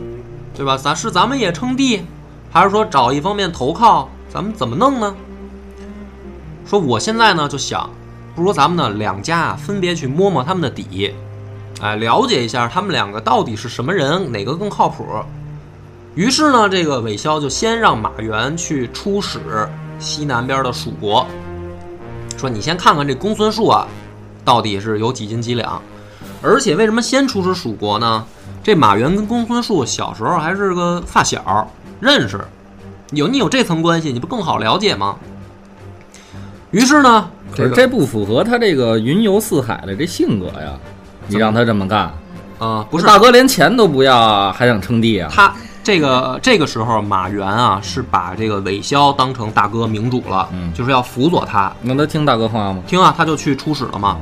[0.54, 0.76] 对吧？
[0.76, 2.04] 咱是咱们也称帝，
[2.52, 4.10] 还是说找一方面投靠？
[4.30, 5.16] 咱们怎么弄呢？
[6.66, 7.90] 说我现在呢就想，
[8.36, 11.14] 不如咱们呢两家啊分别去摸摸他们的底。
[11.80, 15.06] 哎，了解一下他们两个到底是什么人，哪个更靠谱。
[16.14, 19.40] 于是呢，这个韦骁就先让马原去出使
[19.98, 21.26] 西南边的蜀国，
[22.36, 23.88] 说你先看看这公孙述啊，
[24.44, 25.82] 到底是有几斤几两。
[26.42, 28.26] 而且为什么先出使蜀国呢？
[28.64, 32.40] 这马原跟公孙述小时候还是个发小，认识，
[33.12, 35.16] 有你有这层关系，你不更好了解吗？
[36.72, 40.74] 于是呢，可是个这不符合他这个云游四海的这性格呀！
[41.28, 42.12] 你让他这么干，
[42.60, 45.32] 啊、不是大哥连钱都不要啊，还想称帝啊？
[45.34, 51.72] 他这个这个时候，马原啊是把这个韦骁当成大哥明主了，嗯就是要辅佐他。
[51.82, 52.84] 那他听大哥话吗？
[52.86, 54.18] 听啊，他就去出使了嘛。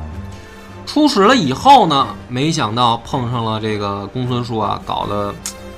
[0.85, 5.33] 出使了以后呢，没想到碰上了这个公孙述啊，搞得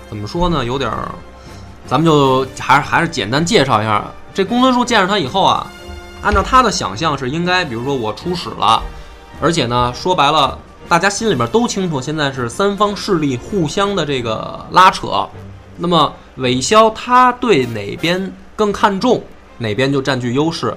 [0.09, 1.09] 怎么说呢，有点儿，
[1.85, 4.03] 咱们就还是还是简单介绍一下。
[4.33, 5.65] 这公孙述见着他以后啊，
[6.21, 8.81] 按照他的想象是应该，比如说我出使了，
[9.41, 15.27] 而且呢，说白了，大家心里边都清楚，现在是三方势力互相的这个拉扯。
[15.77, 19.23] 那么韦骁他对哪边更看重，
[19.57, 20.75] 哪边就占据优势。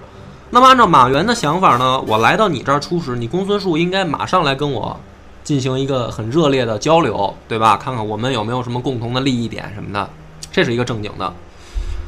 [0.52, 4.98] 那么按照马原的想法呢，我来到你这儿初使，你公孙述应该马上来跟我
[5.44, 7.76] 进行一个很热烈的交流，对吧？
[7.76, 10.10] 看看我们有没有什么共同的利益点什么的，
[10.50, 11.32] 这是一个正经的。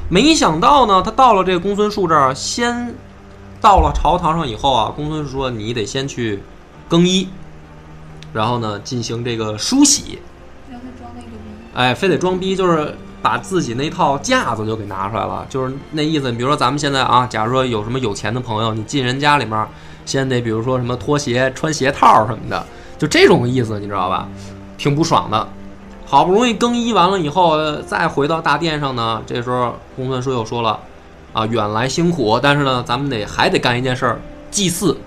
[0.09, 2.95] 没想到呢，他到了这个公孙述这儿，先
[3.61, 6.43] 到了朝堂上以后啊，公孙述说你得先去
[6.89, 7.29] 更衣，
[8.33, 10.19] 然后呢进行这个梳洗，
[10.69, 11.39] 让他装那个逼。
[11.75, 16.31] 哎，非得装逼，就是把自己那套架子就给拿出来了，就是那意思。
[16.31, 19.67] 你比如说咱们现在啊，假如说有什么有钱的朋友，你进人家里面，
[20.05, 22.67] 先得比如说什么脱鞋、穿鞋套什么的，
[22.99, 24.29] 就这种意思，你知道吧？
[24.77, 25.49] 挺不爽的。
[26.05, 30.79] 好不容易更衣完了以后，再回到大殿上呢，这时候公孙叔又说了，
[31.33, 34.99] 啊，远来辛苦，但是呢，咱们得还得干一件事儿，祭祀。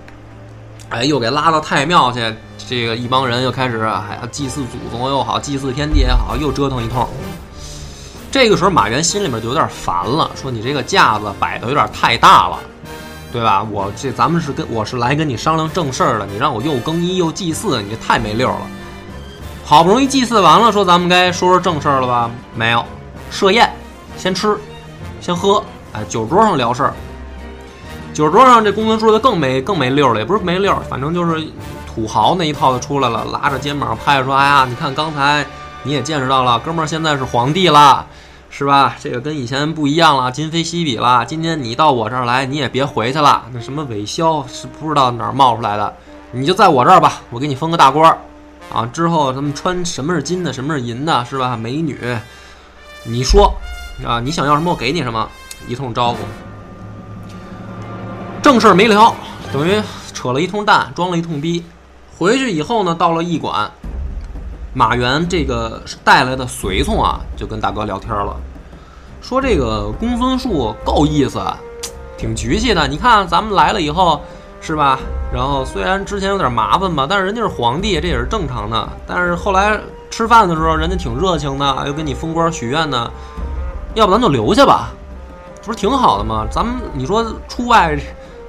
[0.88, 2.20] 哎，又给拉到太庙去，
[2.56, 7.06] 这个一帮人又开始还要祭祀祖宗又好，祭祀天地也好，又折腾一通。
[8.36, 12.58] 这个时候，马原心里面就有点烦了，说你这个架子摆的有点太大了，
[13.32, 13.66] 对吧？
[13.72, 18.66] 我这咱们是跟我是来跟你商量正事儿的，你让我又更衣又祭祀，你这太没溜儿了。
[19.64, 22.30] 好不容易祭祀完了，说咱们该说说正事儿了吧？
[22.54, 22.84] 没有，
[23.30, 23.74] 设宴，
[24.18, 24.54] 先吃，
[25.18, 26.92] 先喝，哎，酒桌上聊事儿。
[28.12, 31.42] 酒桌上这公孙述就更没更没溜儿了，也不是没溜儿，反正就是
[31.86, 35.42] 土豪那一套就出来了，拉着肩膀拍着说：“哎呀，你看刚才
[35.84, 38.04] 你也见识到了，哥们儿现在是皇帝了，
[38.50, 38.96] 是吧？
[39.00, 41.24] 这个跟以前不一样了，今非昔比了。
[41.24, 45.94] 今天你到我这儿来，你也别回去了，那什么韦骁是不知道哪儿冒出来的，
[46.32, 48.18] 你就在我这儿吧，我给你封个大官儿。”
[48.72, 51.56] 啊，之后他们穿什么是金的，什么是银的，是吧？
[51.56, 51.96] 美女，
[53.04, 53.54] 你说
[54.04, 55.28] 啊，你想要什么，我给你什么，
[55.68, 56.18] 一通招呼。
[58.42, 59.14] 正事儿没聊，
[59.52, 59.80] 等于
[60.12, 61.64] 扯了一通蛋，装了一通逼。
[62.18, 63.70] 回去以后呢，到了驿馆，
[64.76, 68.36] 马原这个带来的随从啊，就跟大哥聊天了，
[69.22, 71.42] 说这个公孙述够意思，
[72.18, 72.86] 挺局气的。
[72.86, 74.20] 你看咱们来了以后，
[74.60, 74.98] 是吧？
[75.32, 78.86] 然后虽然之前有点麻烦吧，但是人家是皇帝，这也是正常的。
[79.06, 83.10] 但是后来吃饭的时候，人家挺热情的，又跟你封官许愿呢。
[83.94, 84.90] 要不咱就留下吧，
[85.64, 86.46] 不是挺好的吗？
[86.50, 87.98] 咱们你说出外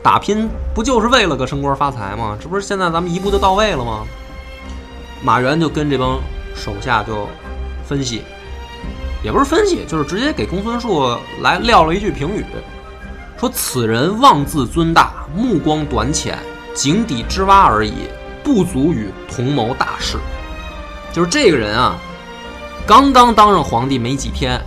[0.03, 2.37] 打拼，不就是为了个升官发财吗？
[2.37, 4.01] 这不是现在咱们一步就到位了吗？
[5.23, 6.19] 马原就跟这帮
[6.55, 7.27] 手下就
[7.85, 8.21] 分析，
[9.23, 12.45] 也不是分析，就是直接给公孙述来撂了一句评语，
[13.39, 16.37] 说此人妄自尊大，目光短浅。
[16.75, 17.91] 井底之蛙而已，
[18.43, 20.19] 不足与同谋大事。
[21.11, 21.97] 就是这个人啊，
[22.85, 24.61] 刚刚当上皇帝没几天，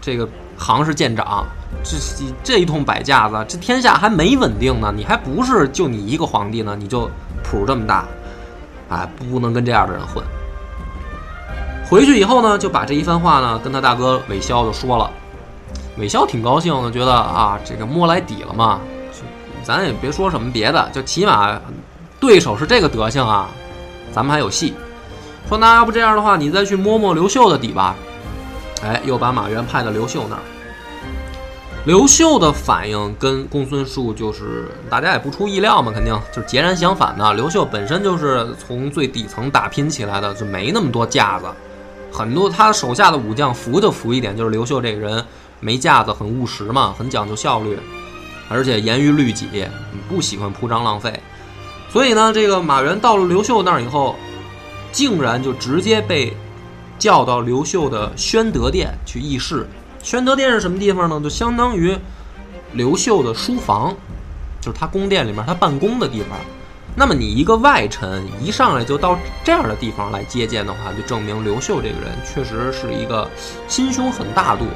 [0.00, 0.26] 这个
[0.56, 1.44] 行是见长，
[1.84, 1.98] 这
[2.42, 7.10] 这一通摆架子，这天下还没稳定呢，你还不是就你一个皇帝呢，你就
[7.44, 8.06] 谱这么大，
[8.92, 10.22] 哎，不能跟这样的人混。
[11.88, 15.10] 回去以后呢，就把这一番话呢跟他大哥韦骁就说了，
[15.96, 18.80] 韦骁挺高兴的，觉得啊，这个摸来底了嘛。
[19.64, 21.58] 咱也别说什么别的，就起码
[22.18, 23.48] 对手是这个德行啊，
[24.12, 24.74] 咱们还有戏。
[25.48, 27.94] 说那要不这样的话，你再去摸摸刘秀的底吧。
[28.82, 30.42] 哎，又把马原派到刘秀那儿。
[31.84, 37.34] 刘秀的反应跟公孙述就是大家也不出意料嘛，肯定就是截然相反的。
[37.34, 41.46] 刘秀本身就是从最底层打拼起来的，就没那么多架子。
[42.12, 45.24] 很多他手下的武将服就服一点，就是刘秀这个人
[45.58, 47.76] 没架子，很务实嘛，很讲究效率。
[48.48, 49.66] 而且严于律己，
[50.08, 51.18] 不喜欢铺张浪费，
[51.90, 54.14] 所以呢，这个马援到了刘秀那儿以后，
[54.92, 56.32] 竟然就直接被
[56.96, 59.66] 叫到刘秀的宣德殿去议事。
[60.02, 61.20] 宣德殿是什么地方呢？
[61.22, 61.96] 就相当于
[62.72, 63.94] 刘秀的书房，
[64.60, 66.38] 就是他宫殿里面他办公的地方。
[66.94, 73.30] 那么你一个外臣一上来就到这样的地方来接见的话，就证明刘秀这个人确实是一个
[73.68, 74.66] 心胸很大度，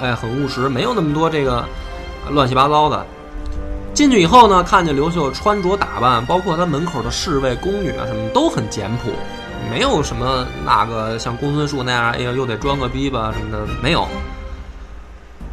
[0.00, 1.64] 哎，很务实，没有那么多这个。
[2.30, 3.04] 乱七八糟的，
[3.92, 9.10] 进去以后呢，看见刘秀穿着打扮，包括他门口的侍卫、宫女啊，什么都很简朴，
[9.70, 14.06] 没有什么那个像公孙述那样，哎呀，又得装个逼吧什么的，没有。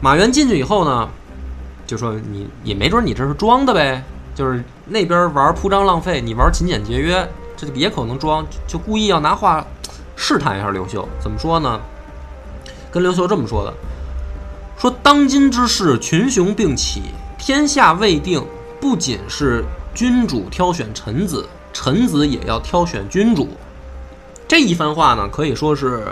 [0.02, 1.08] 马原进去以后呢，
[1.88, 4.04] 就说你也没准你这是装的呗，
[4.36, 9.66] 就是那边玩铺张浪费，你玩勤俭节约，这也可能装，就故意要拿话
[10.16, 11.08] 试探一下刘秀。
[11.20, 11.80] 怎么说呢？
[12.92, 13.74] 跟刘秀这么说的。
[14.78, 17.02] 说当今之事，群雄并起，
[17.38, 18.42] 天下未定，
[18.80, 23.50] 不仅是君主挑选臣子，臣子也要挑选君主。
[24.50, 26.08] 这一番话呢，可以说是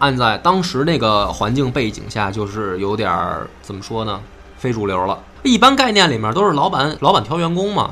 [0.00, 4.20] 按在当时那个环境背景下，就是有点儿怎么说呢，
[4.58, 5.16] 非主流了。
[5.44, 7.90] 一般概念里面都是老板老板挑员工嘛，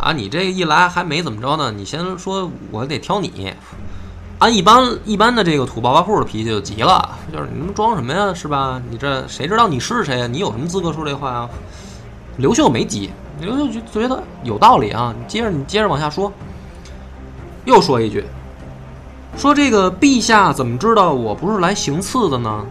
[0.00, 3.52] 啊，你这一来还没怎么着呢，你先说我得挑你。
[4.38, 8.80] 按一般一般的这个土暴发户的脾气就急了，就是你他妈装什么呀，是吧？
[8.88, 10.26] 你这谁知道你是谁呀？
[10.26, 11.48] 你有什么资格说这话呀？
[12.38, 13.10] 刘秀没急，
[13.42, 15.14] 刘秀就觉得有道理啊。
[15.14, 16.32] 你接着你接着往下说，
[17.66, 18.24] 又说一句，
[19.36, 22.64] 说这个陛下怎么知道我不是来行刺的呢？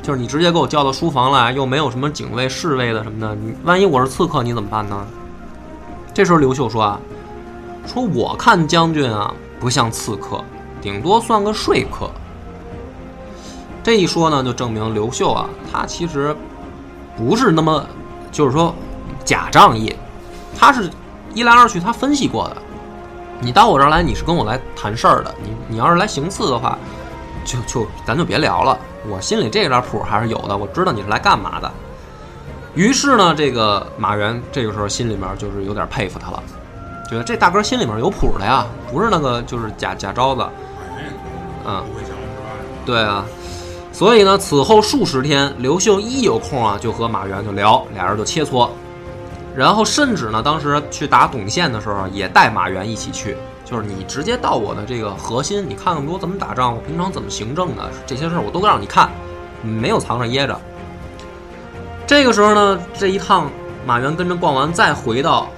[0.00, 5.06] 就是你直接给我叫到书房来，又没有什么警卫侍卫的什么的，你万一我是刺客，你怎么办呢？
[6.12, 7.00] 这时候刘秀说啊，
[7.86, 10.42] 说我看将军啊不像刺客。
[10.80, 12.10] 顶多算个说客。
[13.82, 16.36] 这一说呢，就证明刘秀啊，他其实
[17.16, 17.84] 不是那么，
[18.30, 18.74] 就是说
[19.24, 19.94] 假仗义。
[20.58, 20.90] 他是
[21.34, 22.56] 一来二去，他分析过的。
[23.44, 25.34] 你到我这儿来，你是跟我来谈事儿的。
[25.42, 26.78] 你你要是来行刺的话，
[27.44, 31.70] 就就咱就别聊了，我心里这点谱还是有的，我知道你是来干嘛的。
[32.74, 36.42] 于是呢，这个马原这个时候心里面就是有点佩服他了，
[37.06, 40.48] 觉得这大哥心里面有谱的呀，不是那个就是假假招子，
[41.66, 41.84] 嗯，
[42.86, 43.26] 对啊。
[43.92, 48.68] 所以呢，此后数十天，刘秀一有空啊，就和马原就聊，俩人就切磋，
[49.56, 59.08] 然后甚至呢，当时去打董县的时候，也带马原一起去，就是你直接到我的这个核心，你看看我怎么打仗，我平常怎么行政的，这些事儿我都让你看，
[59.62, 60.60] 没有藏着掖着。
[62.06, 63.48] 这个时候呢，这一趟
[63.86, 65.48] 马原跟着逛完，再回到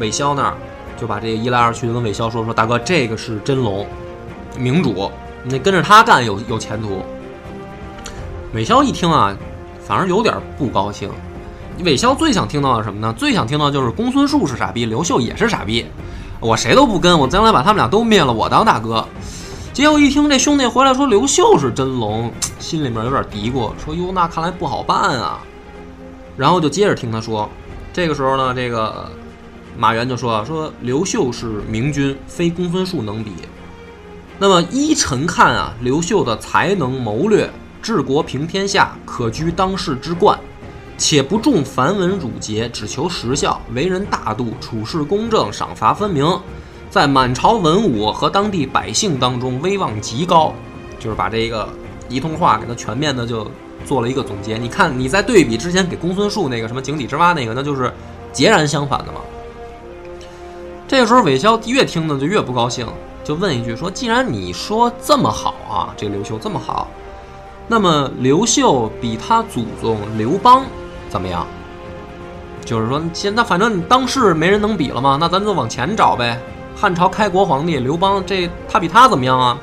[0.00, 0.54] 韦骁那儿，
[1.00, 3.86] 就把这一来二去的跟韦骁说说，大哥，这个是真龙，
[4.58, 5.10] 明主，
[5.44, 7.02] 你跟着他干有有前途。
[8.52, 9.36] 韦骁一听啊，
[9.80, 11.08] 反而有点不高兴。
[11.82, 13.12] 韦骁最想听到的什么呢？
[13.16, 15.84] 最想听到就是公孙述是傻逼，刘秀也是傻逼，
[16.40, 19.06] 我谁都不跟，我将来把他们俩都灭了，我当大哥。
[19.72, 25.40] 结果一听这兄弟回来说刘秀是真龙，心里面有点嘀咕，说哟，那看来不好办啊。
[26.36, 27.48] 然后就接着听他说，
[27.92, 29.10] 这个时候呢，这个
[29.76, 33.32] 马原就说说刘秀是明君，非公孙述能比。
[34.38, 37.50] 那么依臣看啊，刘秀的才能谋略，
[37.82, 40.38] 治国平天下，可居当世之冠，
[40.96, 46.40] 且不重繁文缛节，只求实效，为人大度，处事公正，赏罚分明，
[46.88, 50.54] 在满朝文武和当地百姓当中威望极高。
[51.00, 51.68] 就是把这个
[52.08, 53.46] 一通话给他全面的就
[53.84, 54.56] 做了一个总结。
[54.56, 57.92] 你看，你再对比之前给公孙述那个什么井底之蛙那个，那就是
[58.32, 59.20] 截然相反的嘛。
[60.88, 62.86] 这个时候，韦骁越听呢就越不高兴，
[63.22, 66.88] 就问一句说：“既然你说这么好啊，这刘秀这么好，
[67.66, 70.64] 那么刘秀比他祖宗刘邦
[71.14, 71.46] 怎么样？
[72.64, 76.36] 就是说，现在反正你当世没人能比了嘛，那咱就往前找呗。
[76.74, 79.56] 汉朝开国皇帝刘邦，这他比他怎么样啊？”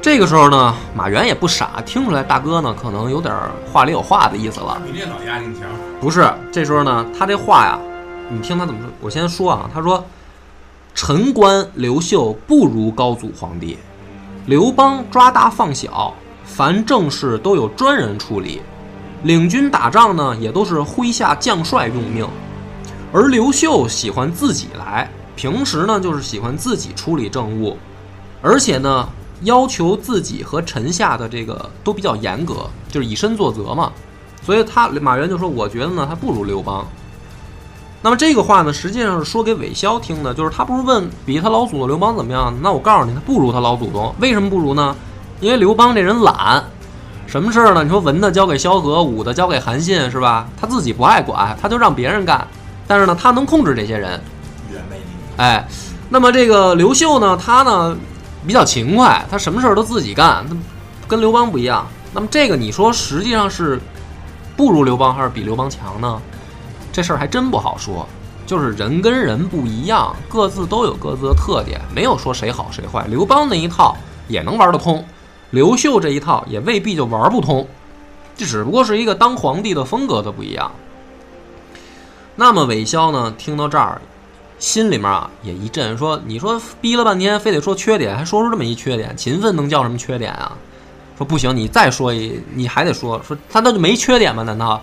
[0.00, 3.34] 这个时候呢，马原也不傻，听出来大哥呢可能有点
[3.72, 4.80] 话里有话的意思了。
[4.86, 5.68] 你这老压力强，
[6.00, 7.76] 不是，这时候呢，他这话呀，
[8.30, 8.88] 你听他怎么说？
[9.00, 10.04] 我先说啊，他说
[10.94, 13.76] ：“臣观刘秀不如高祖皇帝，
[14.46, 18.62] 刘邦抓大放小，凡政事都有专人处理，
[19.22, 22.26] 领军打仗呢也都是麾下将帅用命，
[23.12, 27.76] 而刘秀喜欢自己来，平时呢就是喜欢自己处理政务，
[28.42, 29.08] 而且呢。”
[29.42, 33.92] 要求自己和臣下的这个都比较严格，就是以身作则嘛。
[34.42, 36.84] 所以他马原就说：“我觉得呢，他不如刘邦。”
[38.02, 42.52] 那么这个话呢，实际上是说给韦骁听的，就是他不是问比他老祖宗刘邦怎么样？
[42.60, 44.12] 那我告诉你，他不如他老祖宗。
[44.18, 44.96] 为什么不如呢？
[45.38, 46.64] 因为刘邦这人懒，
[47.28, 47.84] 什么事儿呢？
[47.84, 50.48] 你说文的交给萧何，武的交给韩信，是吧？
[50.58, 52.44] 他自己不爱管，他就让别人干。
[52.86, 54.18] 但是呢，他能控制这些人。
[54.72, 55.02] 原魅力。
[55.36, 55.68] 哎，
[56.08, 57.94] 那么这个刘秀呢，他呢？
[58.46, 60.56] 比较勤快，他什么事儿都自己干，他
[61.06, 61.86] 跟刘邦不一样。
[62.14, 63.78] 那么这个你说实际上是
[64.56, 66.18] 不如刘邦还是比刘邦强呢？
[66.90, 68.08] 这事儿还真不好说。
[68.46, 73.04] 就是人跟人不一样，各自都有各自的特点，没有说谁好谁坏。
[73.08, 73.94] 刘邦那一套
[74.28, 75.04] 也能玩得通，
[75.50, 77.66] 刘秀这一套也未必就玩不通，
[78.36, 80.70] 这只不过是一个当皇帝的风格的不一样。
[82.36, 84.00] 那么韦骁呢，听到这儿。
[84.58, 90.56] 心里面啊也一震，说：“你说逼了半天，非得说缺点，还说出这么一缺点，勤奋能叫什么缺点啊？”
[91.16, 94.42] 说不行，你再说一，你还得说说他那就没缺点吗？
[94.42, 94.82] 难道？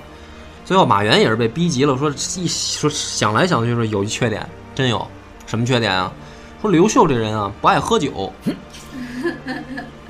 [0.63, 5.05] 最后马原也是被逼急了，说一说想来想去说有一缺点，真有
[5.45, 6.09] 什么缺点啊？
[6.61, 8.31] 说刘秀这人啊不爱喝酒。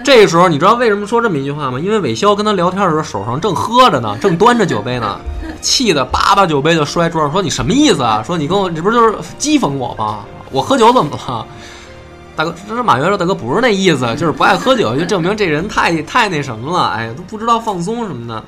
[0.03, 1.79] 这时候你知道为什么说这么一句话吗？
[1.79, 5.19] 因为韦骁跟他聊天的时候手上正喝着呢，正端着酒杯呢。
[5.61, 8.21] 气得叭叭酒杯就摔桌上，说你什么意思啊？
[8.21, 10.25] 说你跟我，你不就是讥讽我吗？
[10.51, 11.47] 我喝酒怎么了？
[12.35, 18.43] 大哥，这是马原说，大哥不是那意思，就是不爱喝酒，就证明这人太太那什么了，哎，都不知道放松什么的。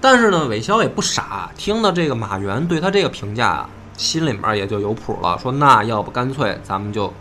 [0.00, 3.64] 但是呢，韦骁也不傻，听到这个马原对他这个评价，
[3.96, 7.12] 心里面也就有谱了，说那要不干脆咱们就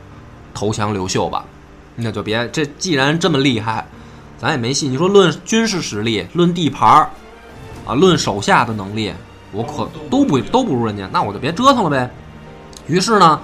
[0.53, 1.45] 投降刘秀吧？
[1.95, 3.85] 那就别这既然这么厉害，
[4.37, 4.87] 咱也没戏。
[4.87, 7.09] 你说论军事实力，论地盘儿。
[7.85, 9.13] 啊，论手下的能力，
[9.51, 12.09] 我可都不都不如人家，那我就别折腾了呗。
[12.87, 13.37] 于是呢，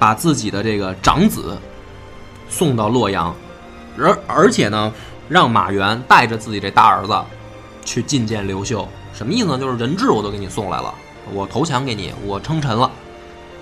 [0.00, 1.56] 把自己的这个长子
[2.48, 3.32] 送到洛阳，
[3.96, 4.92] 而而且呢，
[5.28, 7.16] 让马援带着自己这大儿子
[7.84, 8.88] 去觐见刘秀。
[9.12, 9.58] 什么意思呢？
[9.58, 10.92] 就是人质我都给你送来了，
[11.32, 12.90] 我投降给你，我称臣了，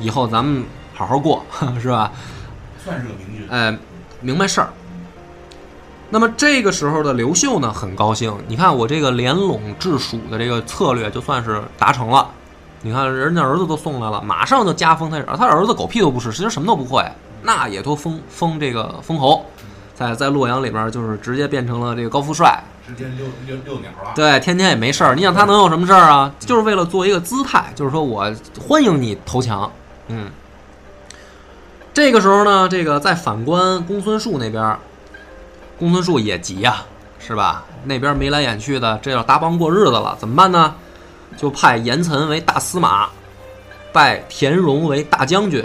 [0.00, 1.44] 以后咱们好好过，
[1.78, 2.10] 是吧？
[2.84, 3.46] 算是个明君。
[3.50, 3.76] 哎，
[4.20, 4.70] 明白事儿。
[6.10, 8.34] 那么这个时候的刘秀呢，很高兴。
[8.46, 12.28] 你看我这个联拢治蜀的这个策略，就算是达成了。
[12.82, 15.20] 你看人家儿子都送来了，马上就加封他。
[15.36, 17.02] 他儿子狗屁都不是，实际上什么都不会，
[17.42, 19.44] 那也都封封这个封侯。
[19.94, 24.10] 在在洛阳里边就是直接变成了这个高富帅，直接遛遛遛鸟了。
[24.14, 25.14] 对，天天也没事儿。
[25.14, 26.34] 你想他能有什么事儿啊？
[26.40, 28.30] 就是为了做一个姿态，就是说我
[28.60, 29.70] 欢迎你投降。
[30.08, 30.28] 嗯，
[31.94, 34.78] 这个时候呢，这个在反观公孙述那边，
[35.78, 36.82] 公孙述也急呀、
[37.18, 37.64] 是吧？
[37.84, 40.74] 那边眉来眼去的，这要搭帮过日子了，怎么办呢？
[41.36, 43.08] 就派严岑为大司马，
[43.92, 45.62] 拜田荣为大将军。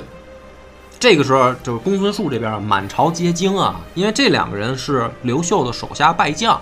[1.00, 6.60] 这个时候，就是公孙述这边满朝皆惊啊，因为这两个人是刘秀的手下败将。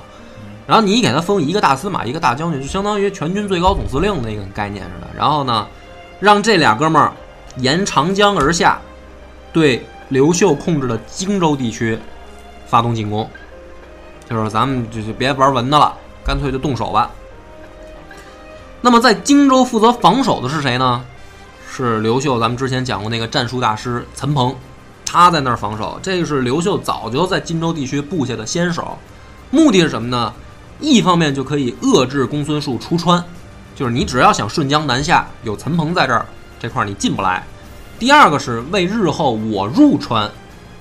[0.68, 5.07] 然后你给他封一个大司马，一个大将军，就相当于全军最高总司令那个概念似的。
[5.18, 5.68] 然后呢，
[6.20, 7.11] 让这俩哥们儿
[7.57, 8.82] 沿长江而下，
[9.56, 11.97] 对刘秀控制的荆州地区
[12.68, 13.30] 发动进攻。
[14.30, 15.95] 就是咱们就就别玩文的了，
[16.26, 17.10] 干脆就动手吧。
[18.82, 21.06] 那么在荆州负责防守的是谁呢？
[21.72, 24.53] 是刘秀，咱们之前讲过那个战术大师陈鹏，
[25.06, 25.97] 他在那儿防守。
[26.03, 28.97] 这个是刘秀早就在荆州地区布下的先手，
[29.51, 30.34] 目的是什么呢？
[30.82, 33.24] 一方面就可以遏制公孙述出川，
[33.74, 36.26] 就是你只要想顺江南下，有陈鹏在这儿，
[36.60, 37.45] 这块儿你进不来。
[37.98, 40.30] 第二个是为日后我入川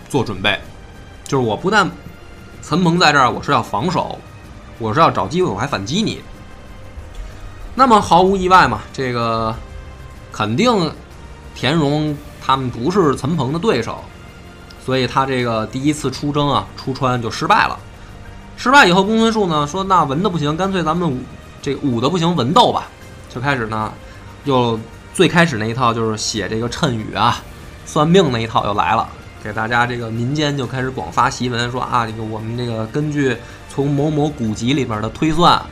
[0.08, 0.58] 做准备，
[1.24, 1.90] 就是我不但
[2.62, 4.18] 陈鹏在这儿，我是要防守，
[4.78, 6.20] 我是要找机会我还反击你。
[7.74, 9.54] 那么毫无意外嘛，这个
[10.32, 10.92] 肯定
[11.54, 14.02] 田荣他们不是陈鹏的对手，
[14.84, 17.78] 所以他这个第一次出征啊，出川就失败了。
[18.56, 21.24] 失败以后，公孙述呢说：“那文的不行，干脆咱们
[21.60, 22.88] 这武的不行，文斗吧。”
[23.34, 23.92] 就开始呢，
[24.44, 24.78] 又
[25.14, 27.40] 最开始那一套就是写这个谶语啊、
[27.86, 29.08] 算命那一套又来了，
[29.44, 33.36] 给大家这个民间就开始广发檄文说啊，这个我们这个根据
[33.72, 35.62] 从某某古籍里边的推算，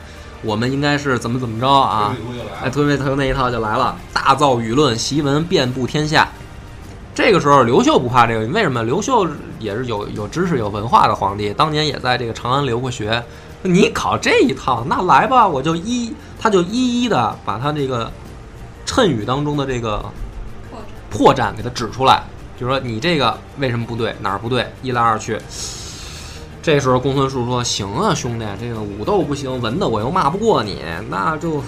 [0.43, 2.15] 我们应该是怎么怎么着啊？
[2.63, 6.25] 哎，推背头那一套就来了，大造舆论，檄文遍布天下。
[7.13, 8.81] 这个时候，刘秀不怕这个，为什么？
[8.83, 9.27] 刘秀
[9.59, 13.21] 也是有有知识、有文化的皇帝，当年也在这个长安留过学。
[13.61, 18.11] 你考这一套，那来吧，我就一他就一一的把他这个
[18.85, 19.97] 谶语当中的这个
[20.71, 22.23] 或者破绽给他指出来，
[22.59, 25.39] 就说你这个为什么不对，哪儿不对，一来二去。
[26.61, 31.61] 这时候公孙述说：“行啊，兄弟，这个武斗不行，文的我又骂不过你，那就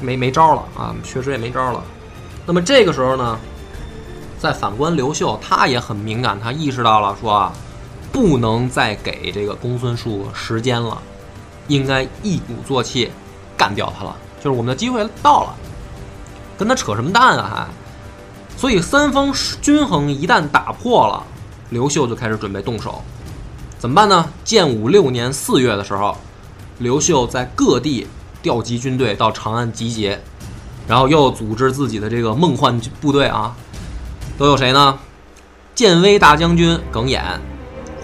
[0.00, 1.80] 没没招了啊，确实也没招了。
[2.46, 3.38] 那么这个时候呢，
[4.40, 7.52] 再反观刘秀，他也很敏感，他意识到了说啊，
[8.10, 11.00] 不能再给这个公孙述时间了，
[11.68, 13.08] 应该一鼓作气
[13.56, 15.56] 干掉他了，就是我们的机会到了，
[16.58, 18.60] 跟他扯什么蛋啊还？
[18.60, 19.32] 所以三方
[19.62, 21.24] 均衡一旦打破了，
[21.70, 23.02] 刘秀就开始准备动手。
[23.78, 24.28] 怎么办呢？
[24.44, 26.18] 建武六年四月的时候，
[26.76, 28.06] 刘秀在各地
[28.42, 30.20] 调集军队到长安集结，
[30.86, 33.56] 然后又组织自己的这个梦幻部队啊，
[34.36, 34.98] 都有谁呢？
[35.74, 37.40] 建威大将军耿弇，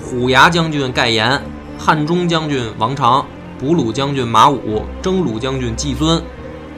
[0.02, 1.42] 虎牙将军盖延，
[1.78, 3.26] 汉中将军王常，
[3.60, 6.22] 补鲁将军马武，征虏将军季尊，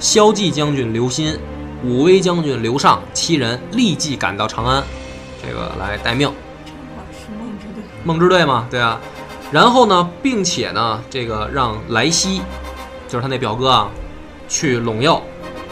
[0.00, 1.36] 骁骑将军刘歆，
[1.84, 4.82] 武威将军刘尚七人立即赶到长安，
[5.40, 6.28] 这个来待命。
[7.12, 7.84] 是梦之队。
[8.02, 9.00] 梦之队嘛，对啊。
[9.52, 12.42] 然后呢，并且呢，这个让莱西，
[13.06, 13.88] 就是他那表哥啊，
[14.48, 15.22] 去陇右，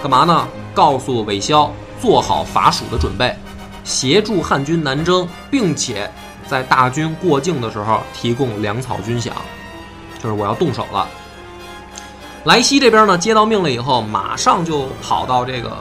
[0.00, 0.46] 干嘛呢？
[0.72, 3.34] 告诉韦骁做好伐蜀的准备，
[3.82, 6.08] 协助汉军南征，并且
[6.46, 9.30] 在大军过境的时候提供粮草军饷，
[10.22, 11.08] 就是我要动手了。
[12.44, 15.76] 莱西这边呢，接到命令以后，马上就跑到这个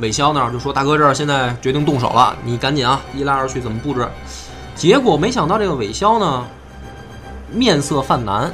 [0.00, 4.08] 韦骁那儿，就说：“大哥，这儿现在决定动手了，你赶紧啊，一来二去怎么布置？”
[4.74, 6.44] 结果没想到这个韦骁呢，
[7.52, 8.52] 面色泛难，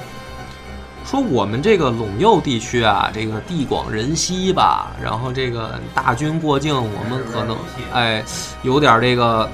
[1.04, 7.56] 说我们这个陇右地区啊，这个地广人稀吧，然后这个大军过境，我们可能
[7.92, 8.24] 哎
[8.62, 9.48] 有点这个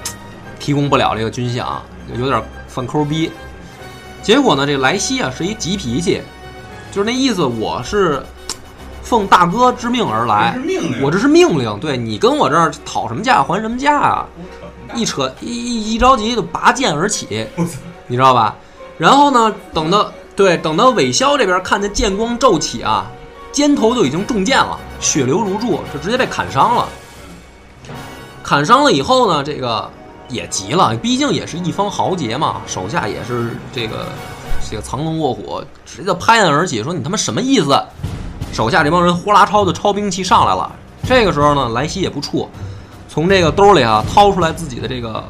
[0.58, 1.78] 提供不了这个军饷，
[2.16, 3.30] 有点犯抠逼。
[4.22, 6.20] 结果呢，这莱西啊是一急脾气，
[6.92, 8.22] 就是那意思，我是
[9.02, 10.58] 奉大哥之命而来
[11.02, 14.26] 我这是命令，对你跟我这儿讨什么价还什么价啊？
[14.94, 17.46] 一扯一一一着急就拔剑而起，
[18.06, 18.56] 你知道吧？
[18.98, 23.10] 然后呢，等到对等到韦骁这边看见剑光骤起啊，
[23.52, 26.88] 肩头就已经中箭了，血流如注，就直接被砍伤了。
[28.42, 29.88] 砍伤了以后呢，这个
[30.30, 34.06] 也急了，毕竟也是一方豪杰嘛，手下也是这个
[34.70, 37.78] 这个藏龙卧虎，直接拍案而起，说你他妈什么意思？
[38.52, 40.70] 手下这帮人呼啦超的超兵器上来了。
[41.04, 42.48] 这个时候呢，莱西也不怵，
[43.08, 45.24] 从这个兜里啊掏出来自己的这个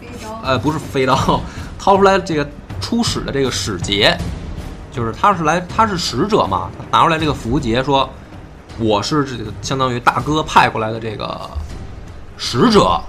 [0.00, 1.40] 飞刀，呃，不是飞刀，
[1.78, 2.46] 掏出来这个
[2.80, 4.16] 出使的这个使节，
[4.92, 8.08] 就是他是来他是使者嘛，拿出来这个符节说，
[8.78, 11.48] 我是这个相当于大哥派过来的这个
[12.36, 13.00] 使者，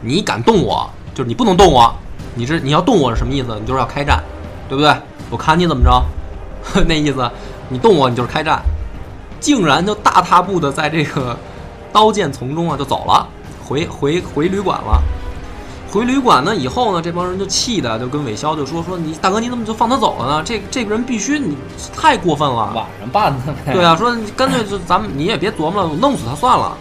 [0.00, 1.94] 你敢动我，就是你不能动我，
[2.34, 3.56] 你这你要动我是什么意思？
[3.60, 4.22] 你就是要开战，
[4.68, 4.94] 对不对？
[5.30, 6.02] 我看你怎么着，
[6.86, 7.30] 那意思，
[7.68, 8.62] 你动我你就是开战。
[9.38, 11.36] 竟然就大踏步的在这个
[11.92, 13.26] 刀剑丛中啊就走了，
[13.64, 15.00] 回回回旅馆了。
[15.92, 20.42] 回旅馆呢以后呢，这帮人就气的就跟韦骁就说说你大哥你怎么就放他走了呢？
[20.44, 21.56] 这这个人必须你
[21.94, 22.72] 太过分了。
[22.74, 23.72] 晚上办的。
[23.72, 26.76] 对啊，说干脆就咱们你也别琢磨了，我弄死他算了。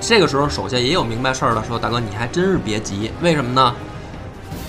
[0.00, 3.74] 这个时候手下也有明白事儿的，说大哥你还真是别急，为什么呢？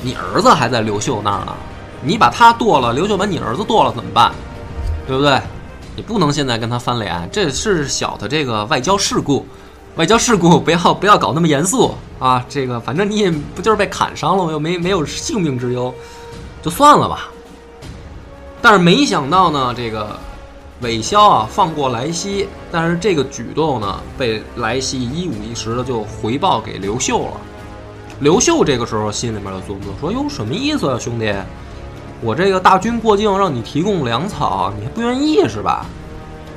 [0.02, 1.54] 你儿子还在刘秀那儿呢，
[2.02, 4.32] 你把他剁了，刘秀把你儿子剁了怎么办？
[5.08, 5.40] 对不对？
[5.96, 9.46] 你不能现在跟他翻脸，这是小的这个外交事故，
[9.96, 12.46] 外交事故 不要不要搞那么严肃啊！
[12.48, 14.52] 这个反正你也不就是被砍伤了？
[14.52, 15.94] 又没没有性命之忧，
[16.62, 17.30] 就算了吧。
[18.62, 20.18] 但是没想到呢，这个
[20.82, 27.34] 韦骁啊放过来西，但是这个举动呢被来西一五一十的就回报给刘秀了。
[28.22, 31.34] 刘秀这个时候心里面就琢磨说：“哟，什么意思啊，兄弟？
[32.22, 35.86] 我这个大军过境让你提供粮草，你还不愿意是吧？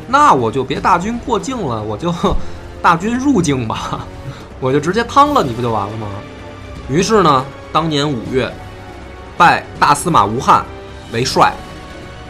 [0.08, 2.12] 那我就别大军过境了，我就
[2.82, 4.04] 大军入境吧，
[4.58, 6.08] 我就直接趟了你不就完了吗？”
[6.90, 8.52] 于是呢，当年五月，
[9.36, 10.64] 拜大司马吴汉
[11.12, 11.54] 为帅，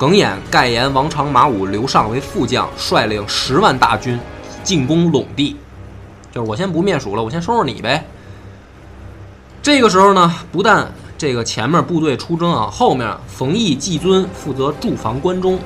[0.02, 4.18] 耿弇、盖延、王常、马武、刘尚为副将，率领十万大军
[4.64, 5.56] 进攻陇地。
[6.32, 8.04] 就是我先不灭蜀了，我先收拾你呗。
[9.62, 15.56] 这个时候呢，不但这个前面部队出征啊，后面冯异、季尊负责驻防关中，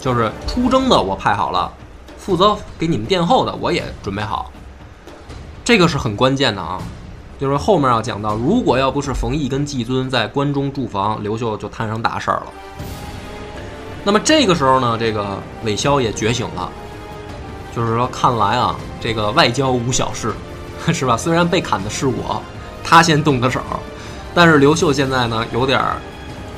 [0.00, 1.70] 就是出征的我派好了，
[2.18, 4.50] 负责给你们殿后的我也准备好。
[5.64, 6.82] 这个是很关键的啊，
[7.38, 12.46] 就是后面要讲到，如果要不是冯异跟季尊在关中驻防，刘秀就摊上大事儿了。
[14.06, 16.70] 那么这个时候呢，这个韦骁也觉醒了，
[17.74, 20.32] 就是说，看来啊，这个外交无小事，
[20.94, 21.16] 是吧？
[21.16, 22.40] 虽然被砍的是我。
[22.84, 23.60] 他先动的手，
[24.32, 25.82] 但是刘秀现在呢，有点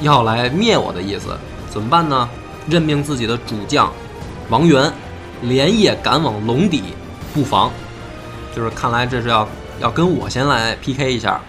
[0.03, 1.29] 要来灭我的意思，
[1.71, 2.29] 怎么办呢？
[2.69, 3.91] 任命自己的主将
[4.51, 4.93] 王元
[5.41, 6.83] 连夜赶往龙底
[7.33, 7.73] 布防，
[8.55, 9.49] 就是看来这是要
[9.81, 11.41] 要跟我先来 PK 一下。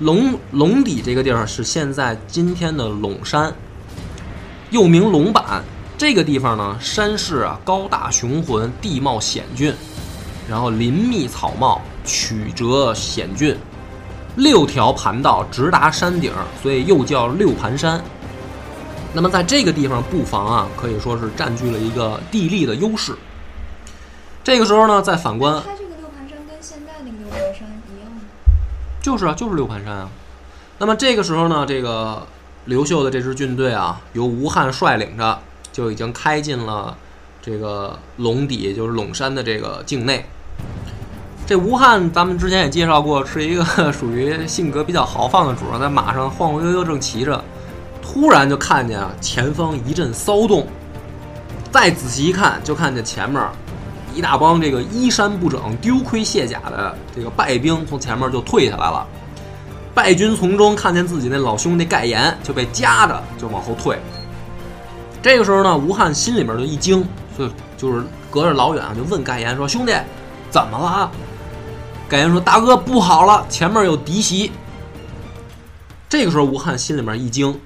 [0.00, 3.50] 龙龙底这个地方是现在今天的陇山，
[4.74, 5.62] 又名龙坂。
[5.96, 9.72] 这个地方呢，山势啊高大雄浑，地貌险峻，
[10.48, 13.56] 然后林密草茂，曲折险峻。
[14.34, 18.02] 六条盘道直达山顶，所以又叫六盘山。
[19.12, 23.14] 那么在这个地方布防啊，可以说是占据了一个地利的优势。
[24.42, 28.22] 这个时候呢，再反观，它这个六盘山跟现在那个六盘山一样吗？
[29.00, 30.08] 就是啊，就是六盘山啊。
[30.78, 32.26] 那么这个时候呢，这个
[32.66, 35.38] 刘秀的这支军队啊，由吴汉率领着，
[35.72, 36.96] 就已经开进了
[37.42, 40.24] 这个陇底，就是陇山的这个境内。
[41.46, 47.44] 这吴汉，咱们之前也介绍过，是一个属于性格比较豪放的主儿，在马上晃晃悠悠正骑着，
[48.00, 50.66] 突然就看见啊前方一阵骚动，
[51.70, 53.46] 再仔细一看，就看见前面
[54.14, 59.06] 一大帮这个衣衫不整、丢盔卸甲的这个败兵从前面就退下来了。
[59.94, 63.98] 败军从中看见自己那老兄弟盖延就被夹着就往后退。
[65.22, 67.06] 这个时候呢，吴汉心里面就一惊，
[67.38, 69.92] 就就是隔着老远就问盖延说：“兄弟，
[70.50, 71.10] 怎么了？”
[72.10, 74.50] 盖延说：“大哥，不好了，前面有敌袭。”
[76.10, 77.58] 这个时候，吴汉心里面一惊，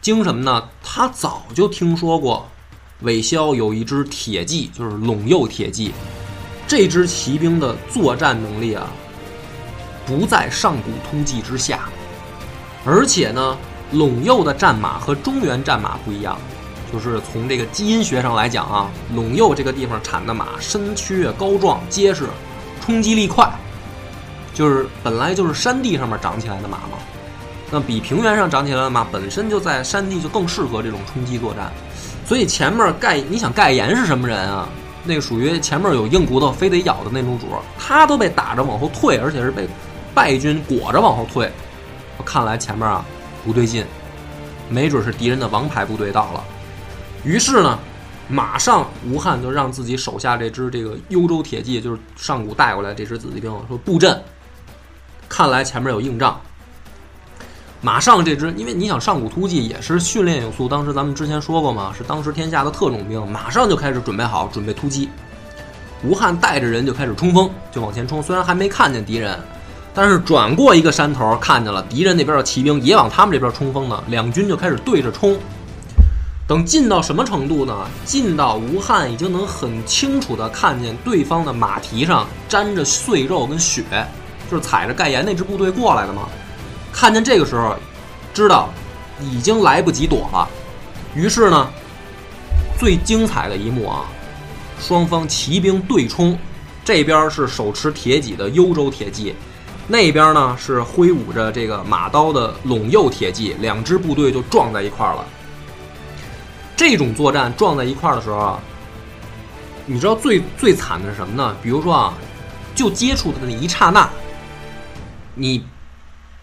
[0.00, 0.68] 惊什么呢？
[0.82, 2.48] 他早就听说过，
[3.00, 5.92] 韦骁有一支铁骑，就是陇右铁骑。
[6.66, 8.86] 这支骑兵的作战能力啊，
[10.08, 11.80] 不在上古突骑之下。
[12.84, 13.56] 而且呢，
[13.92, 16.36] 陇右的战马和中原战马不一样，
[16.90, 22.24] 就是从这个基因学上来讲啊，陇右这个地方产的马身躯高壮结实。
[22.80, 23.46] 冲击力快，
[24.54, 26.96] 就是本来就是山地上面长起来的马嘛，
[27.70, 31.70] 那比平原上长起来的马本身就在山地就更适合这种冲击作战，
[32.24, 34.66] 所以前面盖你想盖岩是什么人啊？
[35.04, 37.46] 那个属于前面有硬骨头非得咬的那种主，
[37.78, 39.68] 他都被打着往后退，而且是被
[40.18, 41.48] 败军裹着往后退。
[42.24, 43.04] 看来前面啊
[43.44, 43.86] 不对劲，
[44.68, 46.42] 没准是敌人的王牌部队到了。
[47.22, 47.78] 于是呢。
[48.30, 54.22] 马上，吴汉就让自己手下这支这个幽州铁骑，就是上古带过来这支子弟兵，说布阵。
[55.30, 56.38] 看来前面有硬仗。
[57.80, 65.08] 马上这支，因为你想上古突击也是训练有素，当时咱们之前说过嘛，是当时天下的特种兵，马上就开始准备好，准备突击。
[66.04, 68.22] 吴汉带着人就开始冲锋，就往前冲。
[68.22, 69.40] 虽然还没看见敌人，
[70.00, 75.36] 但是转过一个山头，看见了敌人那边的骑兵也往他们这边冲锋呢，两军就开始对着冲。
[76.46, 77.84] 等近到什么程度呢？
[78.04, 83.82] 近到吴汉已经能很清楚地看见对方的马蹄上沾着碎肉跟血，
[84.48, 86.28] 就是踩着盖岩那支部队过来的嘛。
[86.92, 87.74] 看见这个时候，
[88.32, 88.70] 知道
[89.20, 90.48] 已经来不及躲了，
[91.12, 91.68] 于是呢，
[92.78, 94.04] 最精彩的一幕啊，
[94.80, 96.38] 双方骑兵对冲，
[96.84, 99.34] 这边是手持铁戟的幽州铁骑，
[99.90, 105.24] 那边呢是挥舞着这个马刀的陇右铁骑，两支部队就撞在一块儿了。
[106.76, 108.60] 这种作战撞在一块儿的时候，
[109.86, 111.56] 你知道最最惨的是什么呢？
[111.62, 112.14] 比如说啊，
[112.74, 114.08] 就接触的那一刹那，
[115.34, 115.64] 你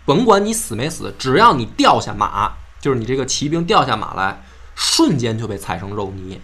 [0.05, 4.43] 甭管你死没死，只要你掉下马，就是你这个骑兵掉下马来，
[4.73, 6.41] 瞬间就被踩成肉泥。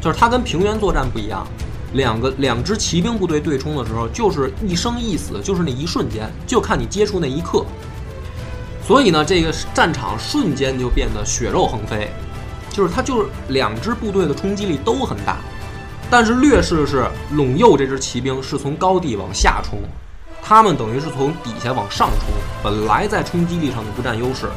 [0.00, 1.46] 就是它跟平原作战不一样，
[1.94, 7.64] 两个两支骑兵部队对冲的时候，就是一生一死，就是那一瞬间，就看你接触那一刻。
[8.86, 12.10] 所以呢，这个战场瞬间就变得血肉横飞，
[12.70, 15.38] 就是它就是两支部队的冲击力都很大，
[16.10, 19.78] 但是劣势是陇右这支骑兵是从高地往下冲，
[20.42, 22.28] 他们等于是从底下往上冲，
[22.62, 24.50] 本来在冲击力上就不占优势，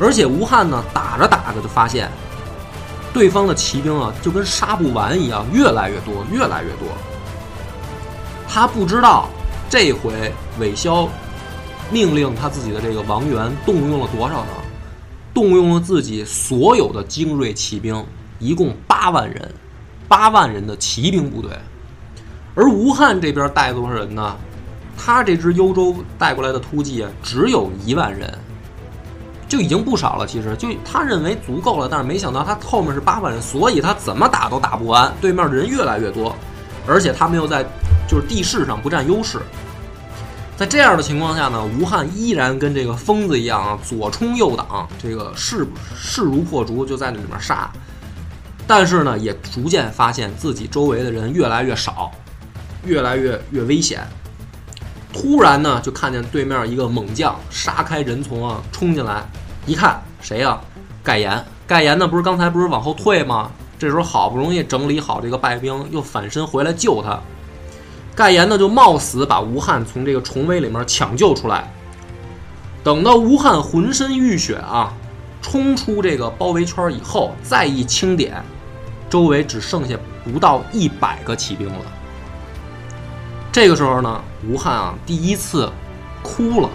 [0.00, 2.10] 而且吴汉呢打着打着就发现，
[3.12, 6.88] 对方的骑兵啊就跟杀不完一样，越来越多，越来越多。
[8.46, 9.28] 他不知道
[9.68, 11.08] 这回韦骁
[11.90, 14.50] 命令他自己的这个王元动用了多少呢？
[15.34, 18.04] 动用了自己所有的精锐骑兵，
[18.38, 19.54] 一共八万人，
[20.08, 21.50] 八万人的骑兵部队。
[22.54, 24.36] 而吴汉这边带多少人呢？
[24.96, 28.36] 他这支幽州带过来的突骑，只有一万人，
[29.48, 30.26] 就已经不少了。
[30.26, 35.12] 其实就他认为足够了，但是没想到他后面是八万人，所以他怎么打都打不完。
[35.20, 36.36] 对面的人越来越多，
[36.86, 37.64] 而且他们又在
[38.06, 39.38] 就是地势上不占优势。
[40.56, 45.64] 在这样的情况下呢，吴汉依然跟这个疯子一样啊，左冲右挡，这个势
[45.96, 47.70] 势如破竹，就在那里面杀。
[48.66, 52.10] 但是呢，也逐渐发现自己周围的人越来越少，
[52.84, 54.00] 越来越越危险。
[55.12, 59.22] 突然呢，就看见对面一个猛将杀开人丛啊，冲进来，
[59.66, 60.60] 一看谁呀、
[61.02, 61.44] 盖岩。
[61.66, 63.50] 盖岩呢，不是刚才不是往后退吗？
[63.78, 67.18] 这时候好不容易整理好这个败兵，又反身回来救他。
[68.14, 71.70] 盖岩呢，就冒死把吴汉从这个重围里面抢救出来。
[72.82, 74.92] 等到吴汉浑身浴血啊，
[75.40, 78.42] 冲出这个包围圈以后，再一清点，
[79.08, 81.84] 周围只剩下不到一百个骑兵了。
[83.52, 85.70] 这个时候呢，吴汉啊第一次
[86.22, 86.70] 哭了，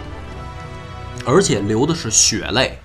[1.25, 2.79] 而且流的是血泪，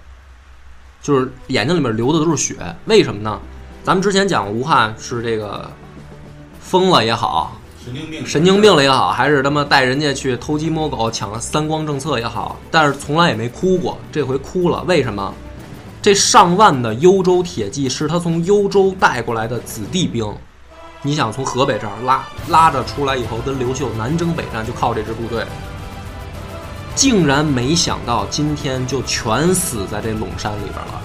[1.03, 2.55] 就是眼睛里面流的都是血。
[2.85, 3.41] 为什么呢？
[3.85, 5.71] 咱们之前讲吴汉是这个
[6.61, 13.99] 疯了也好，神经病，神经病了也好，还是他妈带人家去偷鸡摸狗抢三光政策也好，但是从来也没哭过。
[14.13, 15.35] 这回哭了，为什么？
[16.01, 20.33] 这上万的幽州铁骑是他从幽州带过来的子弟兵。
[21.03, 25.47] 你想从河北这儿拉拉着出来以后，跟刘秀南征北战，就靠这支部队。
[26.95, 31.01] 竟然没想到今天就全死在这陇山里边了，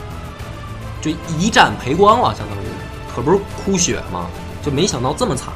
[1.00, 2.68] 就一战赔光了，相当于，
[3.16, 4.26] 可不是哭血吗？
[4.64, 5.54] 就没想到这么惨。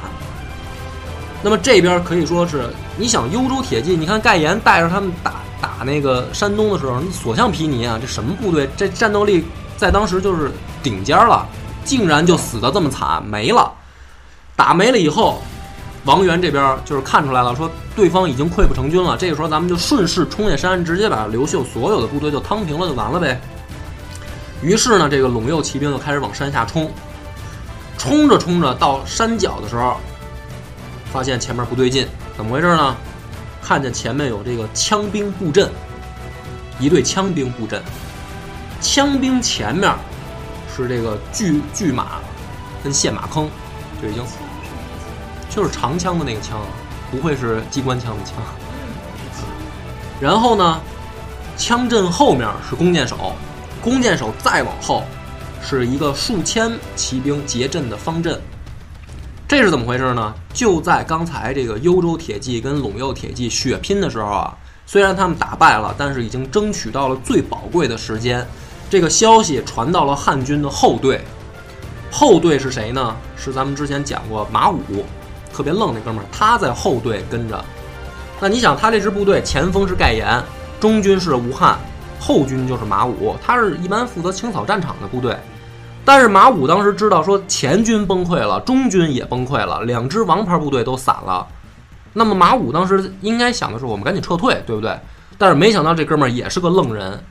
[1.42, 7.98] 那么这边可以说是，你想幽州铁骑，你看盖岩带着他们打打那个山东的时候，所向披靡啊！
[8.00, 8.70] 这什么部队？
[8.76, 9.44] 这战斗力
[9.76, 11.44] 在当时就是顶尖了，
[11.84, 13.72] 竟然就死的这么惨，没了。
[14.58, 15.40] 打没了以后，
[16.04, 19.16] 王元这边就是看出来了，说对方已经溃不成军了。
[19.16, 23.40] 这个时候咱们就顺势冲下山，直接把刘秀所有的部队就趟平了，就完了呗。
[24.60, 26.90] 于是呢，这个陇右骑兵就开始往山下冲，
[27.96, 29.96] 冲着冲着到山脚的时候，
[31.12, 32.04] 发现前面不对劲，
[32.36, 32.96] 怎么回事呢？
[33.62, 35.70] 看见前面有这个枪兵布阵，
[36.80, 37.80] 一队枪兵布阵，
[38.80, 39.94] 枪兵前面
[40.74, 42.18] 是这个巨巨马
[42.82, 43.48] 跟陷马坑，
[44.00, 44.22] 就已经
[45.50, 46.60] 就是长枪的那个枪，
[47.10, 48.34] 不会是机关枪的枪。
[50.20, 50.80] 然后呢，
[51.56, 53.32] 枪阵后面是弓箭手，
[53.82, 55.04] 弓箭手再往后
[55.62, 58.40] 是一个数千骑兵结阵的方阵。
[59.46, 60.34] 这是怎么回事呢？
[60.52, 68.46] 就在刚才这个幽州铁骑跟陇右铁骑血拼的时候啊，虽然他们打败了，但是已经争取到了最宝贵的时间。
[68.90, 71.24] 这个消息传到了汉军的后队，
[72.10, 73.14] 后队是谁呢？
[73.36, 75.04] 是咱们之前讲过马武，
[75.52, 77.64] 特别愣那哥们儿，他在后队跟着。
[78.40, 80.42] 那你想，他这支部队前锋是盖延，
[80.80, 81.78] 中军是吴汉，
[82.20, 85.36] 后军就是马武，他是一般负责清扫战场的部队。
[86.04, 91.46] 但是马武当时知道说前军崩溃了，中军也崩溃了，两支王牌部队都散了。
[92.14, 94.98] 那么马武当时应该想的是，我们赶紧撤退，对不对？
[95.36, 97.22] 但是没想到这哥们儿也是个愣人，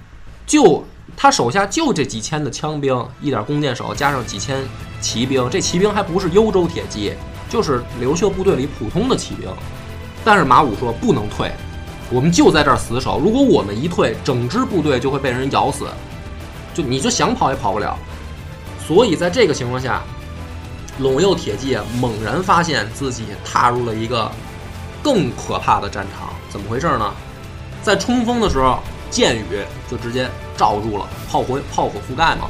[0.46, 0.86] 就
[1.20, 4.64] 他手下就这几千的枪兵，一点弓箭手，加上几千
[5.02, 7.12] 骑兵，这骑兵还不是幽州铁骑，
[7.50, 9.50] 就是刘秀部队里普通的骑兵。
[10.24, 11.52] 但是马武说不能退，
[12.12, 13.20] 我们就在这儿死守。
[13.20, 15.88] 如果我们一退，整支部队就会被人咬死，
[16.76, 17.98] 就你就想跑也跑不了。
[18.86, 20.04] 所以在这个情况下，
[21.02, 24.32] 陇右铁骑猛然发现自己踏入了一个
[25.02, 26.30] 更可怕的战场。
[26.48, 27.12] 怎么回事呢？
[27.82, 28.80] 在冲锋的时候，
[29.10, 32.48] 箭雨就直接罩住了，炮火炮火覆盖嘛。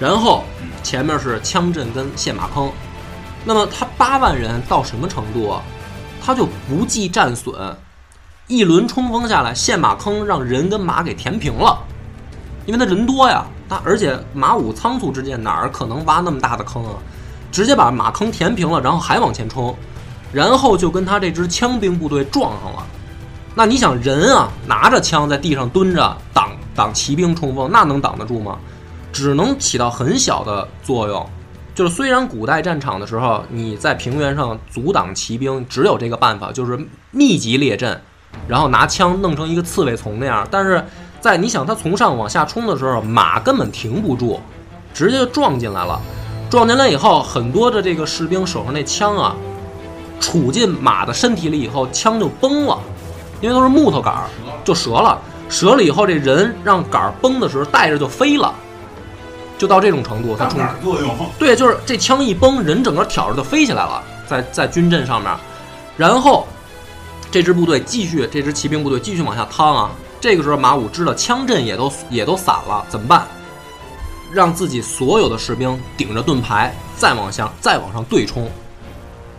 [0.00, 0.44] 然后
[0.82, 2.70] 前面是枪阵跟陷马坑。
[3.44, 5.62] 那么他八万人到什么程度啊？
[6.24, 7.54] 他就不计战损，
[8.46, 11.78] 一轮冲锋下来，陷马坑让人跟马给填平了，
[12.64, 13.44] 因为他人多呀。
[13.68, 16.94] 他而且马武仓促之间哪儿可能挖那么大的坑啊？
[17.52, 19.76] 直接把马坑填平了，然后还往前冲，
[20.32, 22.86] 然后就跟他这支枪兵部队撞上了。
[23.54, 28.58] 那你想人啊，拿着枪在地上蹲着挡挡骑兵冲锋，那能挡得住吗？
[29.12, 31.24] 只能起到很小的作用。
[31.74, 36.78] 就是虽然古代战场的时候，你在平原上阻挡骑兵只有这个办法，就是
[37.12, 38.00] 密集列阵，
[38.48, 40.46] 然后拿枪弄成一个刺猬丛那样。
[40.50, 40.84] 但是
[41.20, 44.40] 在你想他从上往下冲的时候，马根本停不住，
[44.92, 46.00] 直接就撞进来了。
[46.50, 49.34] 撞进来以后，很多的这个士兵手上那枪啊，
[50.20, 52.78] 杵进马的身体里以后，枪就崩了，
[53.44, 54.24] 因为都是木头杆儿，
[54.64, 55.20] 就折了。
[55.50, 58.54] 折了以后，这人让杆儿崩的时候，带着就飞了。
[59.58, 61.14] 就到这种程度，他冲作用。
[61.38, 65.30] 对，就是这枪一崩，人整个挑着就飞起来了，在在军阵上面，
[65.98, 66.46] 然后
[67.30, 69.90] 这支部队继续，这支骑兵部队继续往下趟啊。
[70.22, 73.26] 这个时候马武知道枪阵也都也都散了，怎么办？
[74.32, 78.50] 让自己所有的士兵顶着盾牌再往下再往上对冲，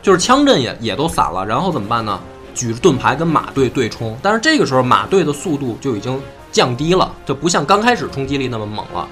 [0.04, 2.20] 就是枪阵也也都散了，然后怎么办呢？
[2.56, 6.20] 举着盾牌跟马队对冲，但是这个时候马队的速度就已经
[6.52, 9.08] 降低了，就不像刚开始冲击力那么猛了。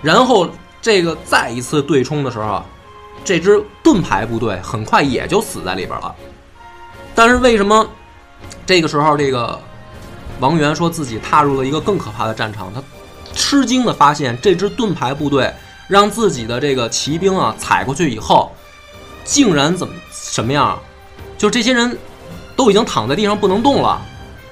[0.00, 0.48] 然后
[0.80, 2.64] 这个再一次对冲的时候，
[3.24, 6.14] 这支盾牌部队很快也就死在里边了。
[7.14, 7.86] 但是为什么
[8.64, 9.60] 这个时候这个
[10.38, 12.72] 王元说自己踏入了一个更可怕的战场？
[12.72, 12.80] 他
[13.34, 15.52] 吃惊的发现，这支盾牌部队
[15.88, 18.52] 让自己的这个骑兵啊踩过去以后，
[19.24, 20.78] 竟然怎么什么样？
[21.36, 21.96] 就这些人
[22.58, 24.02] 都已经躺在地上不能动了，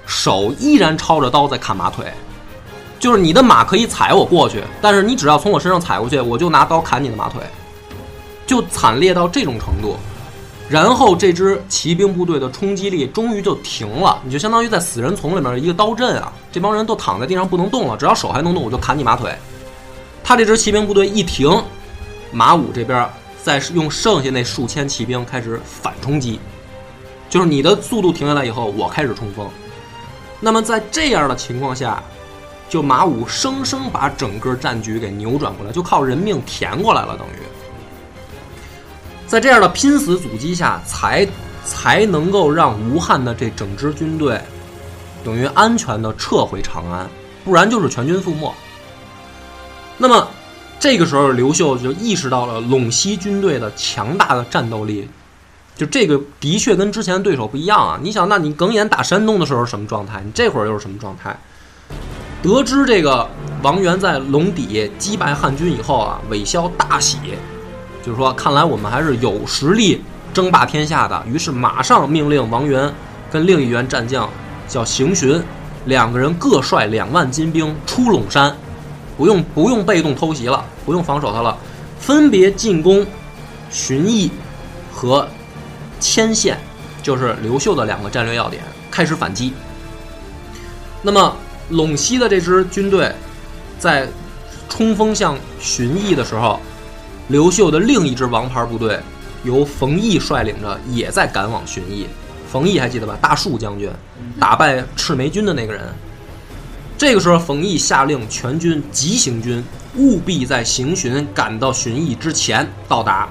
[0.06, 2.06] 手依然抄着刀在砍马腿。
[3.00, 7.40] 就是你的马可以踩我过去，但是你只要从我身上踩过去，我就拿刀砍你的马腿，
[8.46, 9.96] 就惨烈到这种程度。
[10.68, 19.34] 然后这支骑兵部队的冲击力终于就停了，你就相当于在死人丛里面一个刀阵啊，这帮人都躺在地上不能动了，只要手还能动，我就砍你马腿。
[20.22, 21.50] 他这支骑兵部队一停，
[22.30, 23.08] 马武这边
[23.42, 26.38] 再用剩下那数千骑兵开始反冲击，
[27.36, 29.46] 就是你的速度停下来以后，我开始冲锋。
[30.40, 32.02] 那么在这样的情况下。
[32.68, 37.38] 就马武生生把整个战局给扭转过来，就靠人命填过来了，等于
[39.28, 41.24] 在这样的拼死阻击下，才
[41.64, 44.40] 才能够让吴汉的这整支军队
[45.22, 47.08] 等于安全的撤回长安，
[47.44, 48.52] 不然就是全军覆没。
[49.96, 50.26] 那么
[50.80, 55.08] 这个时候，刘秀就意识到了陇西军队的强大的战斗力，
[55.76, 57.98] 就这个的确跟之前对手不一样啊！
[58.02, 60.22] 你想，那你耿眼打山东的时候什么状态？
[60.24, 61.38] 你这会儿又是什么状态？
[62.42, 63.28] 得知这个
[63.62, 67.18] 王元在龙底击败汉军以后啊，韦骁大喜，
[68.02, 70.02] 就是说看来我们还是有实力
[70.32, 71.22] 争霸天下的。
[71.26, 72.90] 于是马上命令王元
[73.30, 74.26] 跟另一员战将
[74.66, 75.42] 叫邢寻，
[75.84, 78.56] 两个人各率两万精兵出陇山，
[79.18, 81.54] 不用不用被动偷袭了，不用防守他了，
[81.98, 83.04] 分别进攻
[83.70, 84.30] 寻邑
[84.92, 85.28] 和
[86.00, 86.58] 牵线，
[87.02, 89.52] 就是刘秀的两个战略要点，开始反击。
[91.02, 91.36] 那么。
[91.68, 93.12] 陇西的这支军队，
[93.76, 94.06] 在
[94.68, 96.60] 冲锋向寻邑的时候，
[97.26, 99.00] 刘秀的另一支王牌部队
[99.42, 102.06] 由冯异率领着，也在赶往寻邑。
[102.48, 103.18] 冯异还记得吧？
[103.20, 103.90] 大树将军
[104.38, 105.92] 打败赤眉军的那个人。
[106.96, 109.60] 这个时候，冯异下令全军急行军，
[109.96, 113.28] 务必在行巡赶到寻邑之前到达。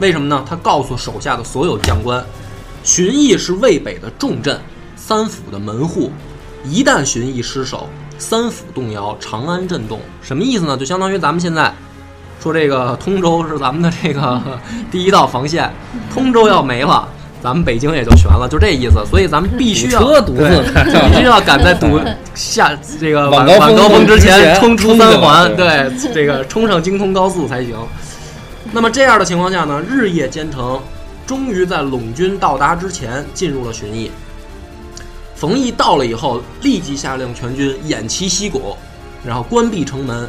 [0.00, 0.44] 为什么呢？
[0.48, 2.24] 他告诉手下的所有将官，
[2.82, 4.60] 寻邑是渭北的重镇，
[4.96, 6.10] 三府的门户。
[6.64, 7.88] 一旦寻邑失守，
[8.18, 10.76] 三府动摇，长安震动，什么意思呢？
[10.76, 11.72] 就相当于咱们现在
[12.42, 14.40] 说这个通州是咱们的 这个
[14.90, 15.70] 第一道防线，
[16.12, 17.06] 通州要没了，
[17.42, 19.04] 咱们北京也就悬了，就这意思。
[19.08, 20.64] 所以咱们必须要车独自
[21.10, 22.00] 必须要赶在堵
[22.34, 27.76] 下这个晚晚晚高峰之前冲出三环，对这个冲上京通高速才行。
[28.74, 30.82] 那么这样的情况下呢，日夜兼程，
[31.24, 34.10] 终于在陇军到达之前进入了寻邑。
[35.36, 38.76] 冯异到了以后，立即下令全军偃旗息鼓，
[39.24, 40.28] 然后关闭城门，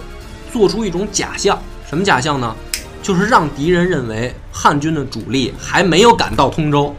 [0.53, 1.59] 做出一种假象。
[1.89, 2.55] 什么假象呢？
[3.01, 6.95] 就是让敌人认为汉军的主力还没有赶到通州。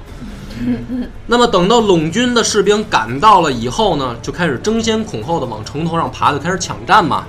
[1.29, 7.25] 那么等到陇军的士兵赶到了以后呢，就开始争先恐后的往城头上爬，就开始抢占嘛。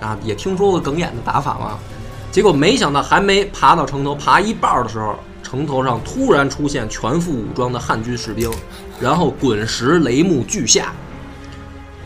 [0.00, 1.78] 啊，也听说过耿眼的打法嘛。
[2.34, 8.50] 结果没想到还没爬到城头，爬一半的时候，城头上突然出现全副武装的汉军士兵，
[8.98, 10.92] 然后滚石雷木俱下。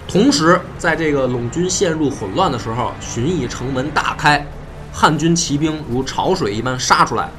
[0.06, 4.46] 同时，在这个陇军陷入混乱的时候，寻邑城门大开，
[4.92, 7.30] 汉军骑兵如潮水一般杀出来。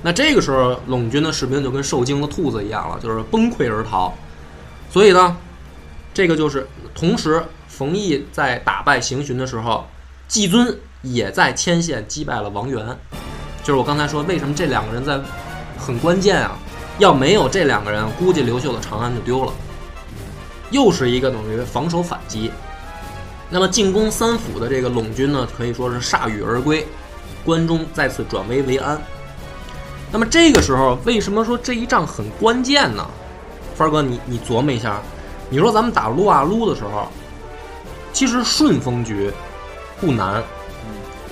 [0.00, 4.10] 那这个时候，陇军的士兵就跟受惊的兔子一样了，就是崩溃而逃。
[4.90, 5.36] 所以呢，
[6.14, 9.86] 这个就是同时，冯异在打败邢巡的时候，
[10.26, 12.86] 季尊也在牵线击败了王元。
[13.62, 15.20] 就是我刚才说，为什么这两个人在
[15.78, 16.56] 很关键啊？
[16.98, 19.52] 要没有这两个人，估计刘秀的长安就丢了。
[20.70, 22.50] 又是一个等于防守反击。
[23.50, 26.86] 那么进攻三府的这个陇军呢，可以说是铩羽而归，
[27.44, 29.00] 关中再次转危为安。
[30.10, 33.06] 那么这个时候，为什么说这一仗很关键呢？
[33.74, 35.00] 帆儿哥，你你琢磨一下，
[35.48, 37.08] 你说咱们打撸啊撸的时候，
[38.12, 39.30] 其实顺风局
[40.00, 40.42] 不难，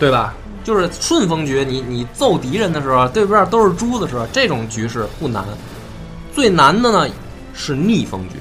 [0.00, 0.34] 对吧？
[0.64, 5.44] 就是顺风局，你你揍敌人的时候，对面都是猪的时候，这种局势不难。
[6.34, 7.06] 最难的呢
[7.54, 8.36] 是逆风局。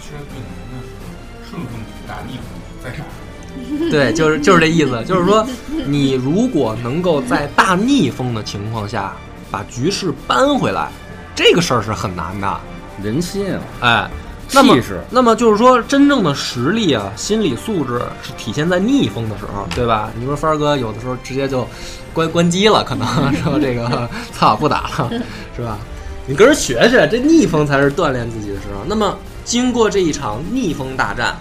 [0.00, 3.90] 其实最难的是顺风局打逆风局在哪儿？
[3.90, 5.46] 对，就是就是这意思，就是说，
[5.86, 9.12] 你如果能够在大逆风的情况下
[9.50, 10.90] 把局势扳回来，
[11.34, 12.60] 这个事儿是很难的。
[13.02, 14.10] 人心啊，哎，
[14.52, 20.10] 那么气势那么就是说，真正的实力啊，心理素质是体现在逆风的时候，对吧？
[20.18, 21.66] 你说帆儿哥有的时候直接就
[22.12, 23.06] 关关机了，可能
[23.42, 25.10] 说这个操不打了，
[25.56, 25.78] 是吧？
[26.26, 28.84] 你跟人学学，这逆风才是锻炼自己的时候。
[28.86, 31.36] 那么经过这一场逆风大战，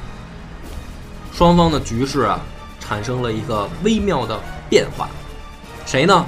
[1.34, 2.42] 双方的局势啊，
[2.80, 4.40] 产生了一个微妙的
[4.70, 5.08] 变化。
[5.86, 6.26] 谁呢？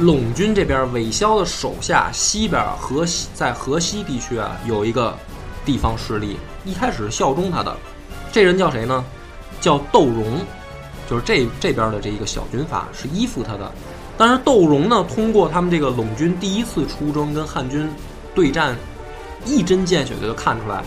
[0.00, 5.14] 陇军这边韦骁的手下西边河西在河西地区啊有一个
[5.64, 7.76] 地方势力，一开始效忠他的，
[8.32, 9.04] 这人叫谁呢？
[9.60, 10.40] 叫窦融，
[11.08, 13.70] 就是这这边的这一个小军阀是依附他的。
[14.18, 17.88] 但是窦融呢，通过他们这个陇军第一次出征跟汉军
[18.34, 18.76] 对战，
[19.46, 20.82] 一针见血的就看出来，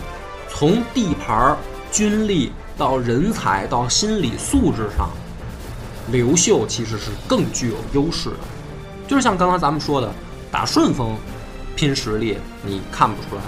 [0.48, 1.56] 从地盘、
[1.90, 5.10] 军力到人才到心理素质上，
[6.12, 8.36] 刘秀其实是更具有优势的。
[9.08, 10.12] 就是像刚才咱们说的，
[10.50, 11.16] 打顺风
[11.74, 13.42] 拼实力，你看不出来，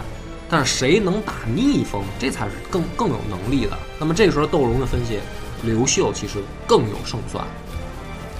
[0.49, 3.79] 但是谁能打逆风，这才是更更有能力的。
[3.99, 5.21] 那么这个时候，窦融的分析，
[5.63, 7.45] 刘秀其实更有胜算。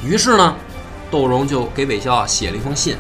[0.03, 0.57] 于是呢，
[1.11, 2.97] 窦融就给韦骁啊写了一封信，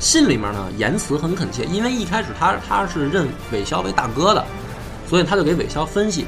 [0.00, 4.44] 信里面呢言辞很恳切，因为一开始他他是认韦骁为大哥的，
[5.08, 6.26] 所以他就给韦骁分析，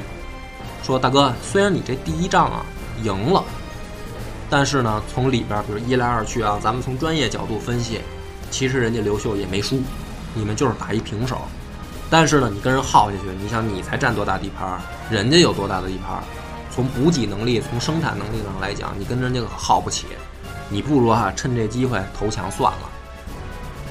[0.83, 2.65] 说大哥，虽然你这第一仗啊
[3.03, 3.43] 赢了。
[4.47, 7.99] 但是呢，从里边比如一来二去啊，咱们从专业角度分析，
[8.51, 9.81] 其实人家刘秀也没输，
[10.35, 11.41] 你们就是打一平手。
[12.09, 14.79] 但是呢，你跟人耗下去，你想你才占多大地盘儿，
[15.09, 16.23] 人家有多大的地盘儿？
[16.69, 20.07] 从补给能力、从生产能力上来讲，你跟人家耗不起。
[20.69, 22.89] 你不如啊，趁这机会投降算了。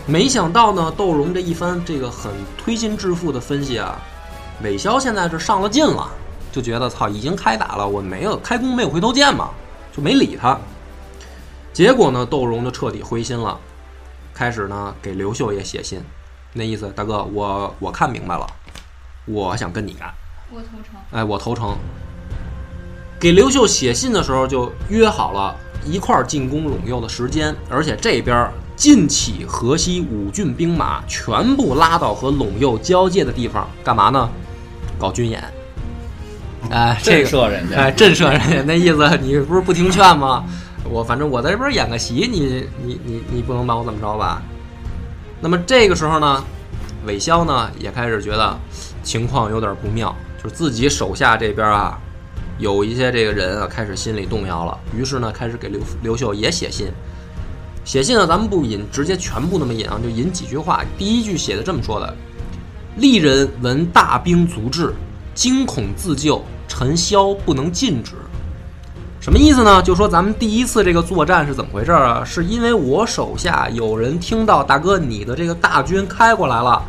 [0.07, 3.99] 没想到呢，窦融这一番这个很推心置腹的分析啊，
[4.63, 6.09] 韦骁现在是上了劲了，
[6.53, 9.51] 就觉得操，已经开打了，我没有开弓没有回头箭嘛。
[9.97, 10.59] 就没理他，
[11.73, 13.57] 结果呢，窦融就彻底灰心了，
[14.35, 16.03] 开始呢给刘秀也写信，
[16.57, 18.47] 那意思，大哥，我我看明白了，
[19.27, 20.09] 我想跟你干，
[20.53, 21.01] 我投诚。
[21.11, 21.77] 哎，我投诚。
[23.19, 34.29] 给刘秀写信的时候就约好了一块儿进攻陇右的时间，而且这边晋起河西五郡兵马全部拉到和陇右交界的地方，干嘛呢？
[34.97, 35.43] 搞军演。
[36.71, 40.45] 哎，这个震慑人家哎，震慑人家那意思，你不是不听劝吗？
[40.89, 44.41] 我反正我在这边演个习，你你你你不能把我怎么着吧？
[45.41, 46.43] 那么这个时候呢，
[47.07, 48.59] 韦骁呢也开始觉得
[49.03, 51.99] 情况有点不妙，就是自己手下这边啊
[52.59, 56.91] 有一些这个人啊开始心里动摇了，于是呢开始给刘刘秀也写信。
[57.85, 60.83] 写信呢，咱们不引直接全部那么引啊，就引几句话。
[60.97, 62.17] 第一句写的这么说的
[62.97, 64.95] ：“丽人闻大兵卒至，
[65.35, 68.13] 惊恐自救，陈嚣不能禁止。”
[69.25, 69.81] 什么意思呢？
[69.81, 72.23] 就说咱们第一次这个作战是怎么回事儿啊？
[72.23, 76.83] 是因为我手下有人听到大哥你的这个大军开过来了，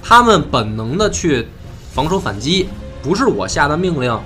[0.00, 1.48] 他们本能的去
[1.92, 2.68] 防守反击，
[3.02, 4.16] 不是我下的命令。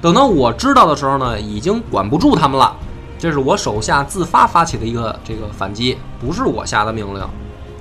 [0.00, 2.74] 等到我知道的时候呢，已经管不住他们了。
[3.18, 7.22] 这是我手下自发发起的一个这个反击，不是我下的命令。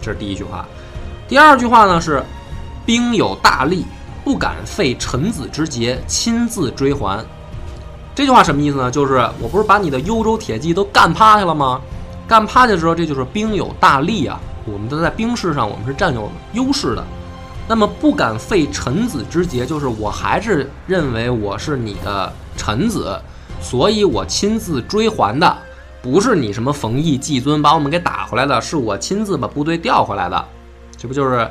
[0.01, 0.65] 这是第一句话。
[1.29, 2.21] 第二句话呢是，
[2.85, 3.85] 兵有大利，
[4.25, 7.25] 不敢废臣子之节，亲自追还。
[8.21, 8.91] 这句话什么意思呢？
[8.91, 11.81] 就是我不是把你的幽州铁骑都干趴下了吗？
[12.27, 17.03] 干趴下之后，这就是兵有大利啊，我们都在兵势上我们是占有优势的。
[17.67, 23.19] 那么不敢废臣子之节，就是我还是认为我是你的臣子，
[23.59, 25.57] 所以我亲自追还的，
[25.99, 30.45] 不是你什么冯异、季尊把我们给打回来的，是我亲自把部队调回来的。
[30.95, 31.49] 这不就是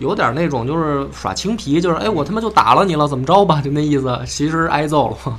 [0.00, 5.38] 有点那种就是耍青皮，就是哎我他妈就打了你了，怎么着吧，就那意思，其实挨揍了。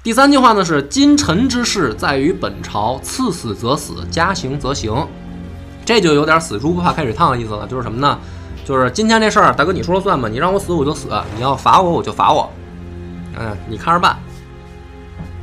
[0.00, 5.06] 第三句话呢是今臣之事在于本朝，赐死则死，加刑则刑，
[5.84, 8.18] 这就有点死猪不怕开水烫的意思了，就是什么呢？
[8.64, 12.48] 就是今天这事儿，大哥你说了算吧，你让我死我就死，你要罚我我就罚我，
[13.38, 14.16] 嗯，你看着办。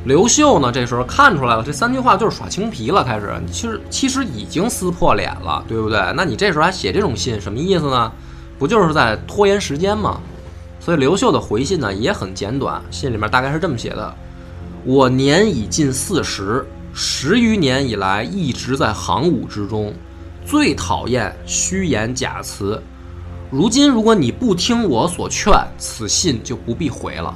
[0.04, 6.00] 刘秀呢，这时候看出来了，这三句话就是耍青皮了，开始，其实其实已经撕破脸了，对不对？
[6.16, 8.10] 那你这时候还写这种信，什么意思呢？
[8.58, 10.18] 不就是在拖延时间吗？
[10.80, 14.14] 所以刘秀的回信呢也很简短，信里面大概是这么写的：
[14.88, 16.64] 我年已近四十，
[16.94, 19.92] 十余年以来一直在行伍之中，
[20.46, 22.80] 最讨厌虚言假辞。
[23.50, 27.34] 如今如果你不听我所劝，此信就不必回了。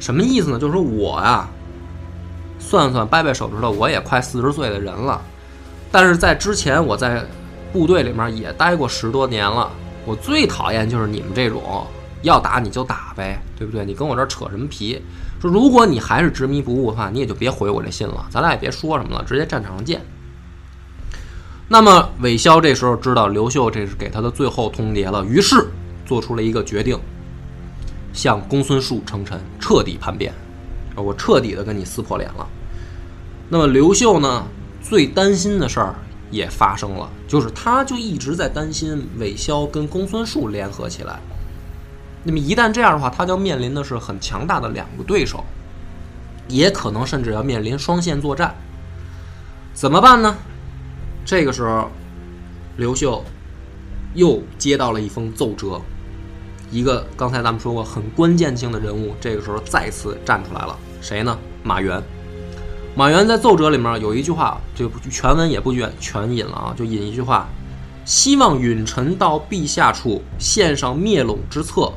[0.00, 0.58] 什么意思呢？
[0.58, 1.48] 就是说我呀，
[2.58, 5.22] 算算掰掰手指头，我也快四十岁的人了。
[5.92, 7.24] 但是在之前，我在
[7.72, 9.70] 部队里面也待过十多年了。
[10.04, 11.86] 我最讨厌就是你们这种
[12.22, 13.84] 要打你就打呗，对不对？
[13.84, 15.00] 你跟我这扯什么皮？
[15.42, 20.00] 说如果你还是执迷不悟的话，你也就别回我这信了，咱俩也别说什么了，直接战场上见。
[21.66, 25.66] 那么韦骁这时候知道刘秀这是给他的最后通牒了，于是
[26.06, 26.96] 做出了一个决定，
[28.12, 30.32] 向公孙述称臣，彻底叛变，
[30.94, 32.46] 我彻底的跟你撕破脸了。
[33.48, 34.46] 那么刘秀呢，
[34.80, 35.96] 最担心的事儿
[36.30, 41.18] 也发生了，就是他就一直在担心韦骁跟公孙述联合起来。
[42.24, 45.44] 那么一旦这样的话，他将面临的是很强大的两个对手，
[46.48, 48.54] 也可能甚至要面临双线作战。
[49.74, 50.36] 怎么办呢？
[51.24, 51.90] 这个时候，
[52.76, 53.24] 刘秀
[54.14, 55.80] 又接到了一封奏折，
[56.70, 61.38] 一个刚才咱们说过很关键性的人物，这个时候再次站出来了，谁呢？
[61.62, 62.02] 马援。
[62.94, 67.48] 马援在奏折里面有一句话，这个全文也不全全引了啊，就引一句话：
[68.04, 71.90] 希望允臣到陛下处献上灭陇之策，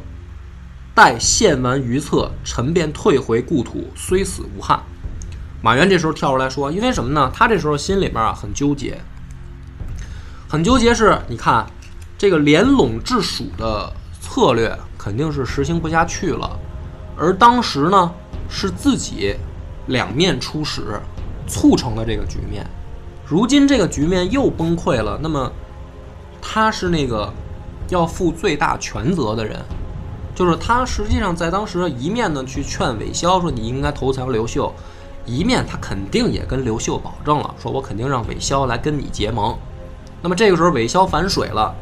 [0.96, 4.82] 待献完余策，臣便退回故土，虽死无憾。
[5.62, 7.30] 马援这时候跳出来说：“因为什么呢？
[7.34, 8.98] 他这时候心里边啊很纠结。”
[10.48, 11.66] 很纠结，是你看，
[12.18, 13.91] 这个连拢治蜀的
[14.22, 16.58] 策略肯定是实行不下去了，
[17.18, 18.14] 而当时呢
[18.48, 19.36] 是自己
[19.88, 21.02] 两面出使，
[21.46, 22.66] 促成了这个局面。
[23.26, 25.52] 如今这个局面又崩溃了，那么
[26.41, 27.34] 他是那个
[27.89, 29.60] 要负最大全责的人，
[30.36, 34.72] 就是他实际上在当时一面呢去劝韦骁说你应该投降刘秀，
[35.26, 39.58] 一面他肯定也跟刘秀保证了，说我肯定让韦骁来跟你结盟。
[40.22, 41.74] 那么这个时候韦骁反水了，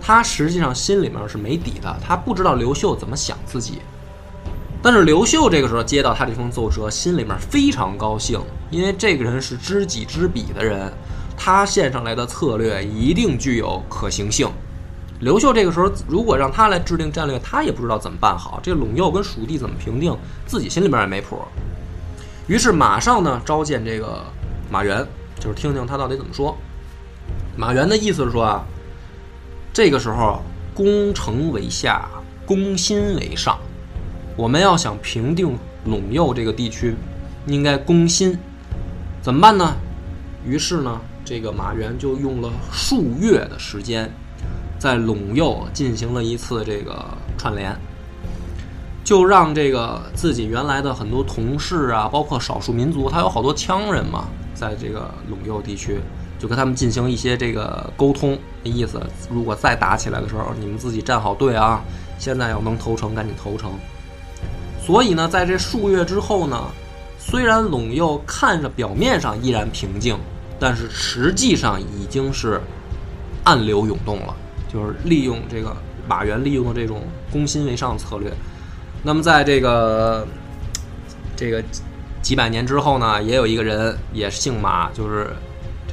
[0.00, 3.80] 他实际上心里面是没底的，他不知道刘秀怎么想自己。
[4.82, 8.38] 但是刘秀这个时候接到他这封奏折，心里面非常高兴，
[8.70, 10.92] 因为这个人是知己知彼的人，
[11.38, 14.46] 他献上来的策略一定具有可行性。
[15.20, 18.60] 刘秀这个时候如果让他来制定战略，他也不知道怎么办好。
[18.62, 21.38] 这陇右跟蜀地怎么平定，自己心里面也没谱。
[22.46, 24.22] 于是马上呢召见这个
[24.70, 25.06] 马援，
[25.40, 26.56] 就是听听他到底怎么说。
[27.56, 28.64] 马援的意思是说啊，
[29.72, 30.42] 这个时候
[30.74, 32.08] 攻城为下，
[32.44, 33.58] 攻心为上。
[34.36, 36.96] 我们要想平定陇右这个地区，
[37.46, 38.36] 应该攻心。
[39.22, 39.74] 怎么办呢？
[40.44, 44.12] 于是呢，这个马援就用了数月的时间，
[44.78, 47.04] 在陇右进行了一次这个
[47.36, 47.74] 串联，
[49.04, 56.00] 就让这个自己原来的很多同事啊，包括少数民族，他有好多羌人嘛，在这个陇右地区。
[56.36, 59.00] 就跟他们进行一些这个沟通的意思。
[59.30, 61.82] 如果再打起来的时候，你们自己站好队啊！
[62.18, 63.70] 现在要能投诚，赶紧投诚。
[64.84, 66.64] 所以呢，在这数月之后呢，
[67.18, 70.18] 虽然陇右看着表面上依然平静，
[70.58, 72.60] 但是实际上已经是
[73.44, 74.36] 暗流涌动了。
[74.74, 75.74] 就是利用这个
[76.08, 77.00] 马援利用的这种
[77.32, 78.30] 攻心为上策略。
[79.04, 80.26] 那么在这个
[81.36, 81.62] 这个
[82.20, 85.30] 几百年之后呢，也有一个人也姓马，就是。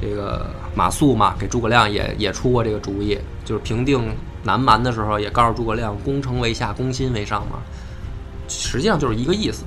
[0.04, 7.58] 这个马谡嘛，给诸葛亮也也出过这个主意，就是平定南蛮的时候，也告诉诸葛亮，攻城为下，攻心为上嘛，
[8.48, 9.62] 实际上就是一个意思。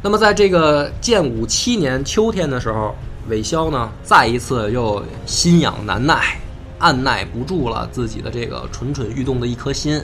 [0.00, 2.96] 那么在这个建武七年秋天的时候，
[3.28, 6.40] 韦骁呢再一次又心痒难耐，
[6.78, 10.02] 按耐不住了自己的这个蠢蠢欲动的一颗心，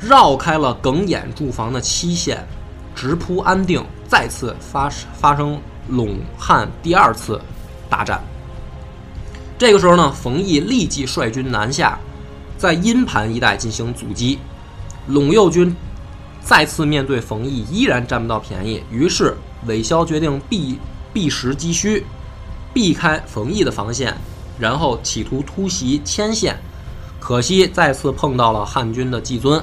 [0.00, 2.46] 绕开了耿弇驻防的七县，
[2.94, 5.60] 直扑安定，再次发发生
[5.90, 7.40] 陇汉第二次。
[7.88, 8.18] 大战，
[9.58, 11.98] 这个时候呢，冯异立即率军南下，
[12.56, 14.38] 在阴盘一带进行阻击。
[15.10, 15.76] 陇右军
[16.40, 19.36] 再次面对冯异，依然占不到便宜，于是
[19.66, 20.78] 韦骁决定避
[21.12, 22.02] 避实击虚，
[22.72, 24.16] 避开冯异的防线，
[24.62, 26.56] 然后企图突袭牵线。
[27.18, 29.62] 可惜再次碰到了汉军的季尊，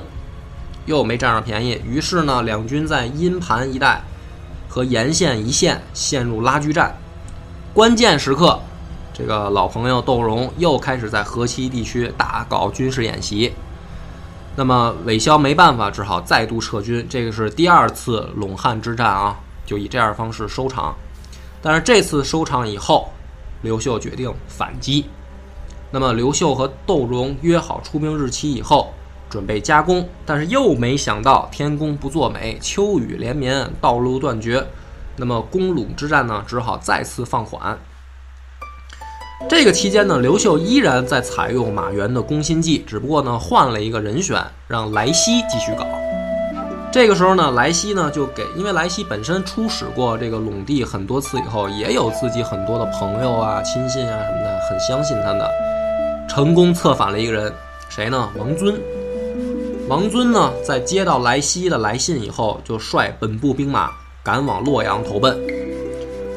[0.85, 1.81] 又没占上便宜。
[1.85, 4.01] 于是呢，两军在阴盘一带
[4.67, 6.95] 和沿线一线陷入拉锯战。
[7.73, 8.59] 关键时刻，
[9.13, 13.53] 这个老朋友窦融又开始在河西地区大搞军事演习。
[14.55, 17.05] 那么韦骁没办法，只好再度撤军。
[17.09, 20.93] 这个是第二次陇汉之战啊，就以这样方式收场。
[21.61, 23.09] 但是这次收场以后，
[23.61, 25.05] 刘秀决定反击。
[25.91, 28.93] 那么刘秀和窦融约好出兵日期以后，
[29.29, 34.65] 准备加攻，但是又没想到天公不作美，秋雨连绵，道路断绝。
[35.15, 37.77] 那么攻陇之战呢，只好再次放缓。
[39.49, 45.85] 这个期间呢，刘秀依然在采用马援的攻心计，只不过呢换了一个人选，让莱西继续搞。
[46.91, 55.49] 这个时候呢，莱西呢就给，因为莱西本身出使过这个陇地很多次以后，也有自己很多的朋友啊、亲信啊什么的，很相信他的。
[56.27, 57.53] 成功策反了一个人，
[57.89, 58.29] 谁呢？
[58.37, 58.75] 王尊。
[59.87, 63.91] 王尊呢，在接到莱西的来信以后，就率本部兵马
[64.23, 65.39] 赶往洛阳投奔。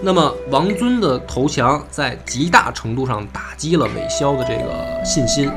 [0.02, 5.50] 那么，王尊的投降在极大程度上打击了韦骁的这个信心，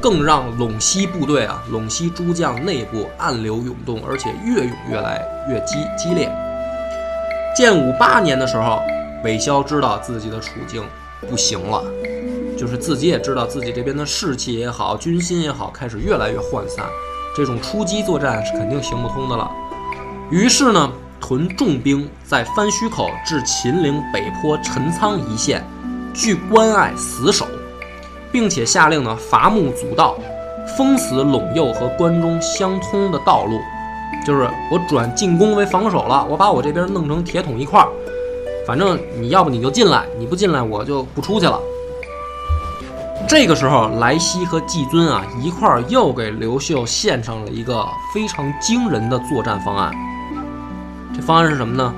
[0.00, 6.30] 更让陇西部队啊，陇西诸将内部暗流涌动，而且越涌越来越激激烈。
[7.54, 8.80] 建武八年的时候，
[9.22, 10.82] 韦骁知道自己的处境
[11.28, 11.84] 不行了。
[12.56, 16.84] 就是自己也知道自己这边的士气也好，军心也好，开始越来越涣散，
[17.34, 19.50] 这种出击作战是肯定行不通的了。
[20.30, 25.64] 于是呢，屯重兵在番禺口至秦岭北坡陈仓一线，
[26.12, 27.46] 据关隘死守，
[28.32, 30.16] 并且下令呢伐木阻道，
[30.76, 33.58] 封死陇右和关中相通的道路。
[34.26, 37.88] 就是我转进攻为防守了，我把我这边弄成铁桶一块儿，
[38.66, 41.58] 反正你要不你就进来，你不进来我就不出去了。
[43.28, 49.92] 这个时候，莱西和季尊啊一块儿又给刘秀献上了一个非常惊人的作战方案。
[51.14, 51.94] 这方案是什么呢？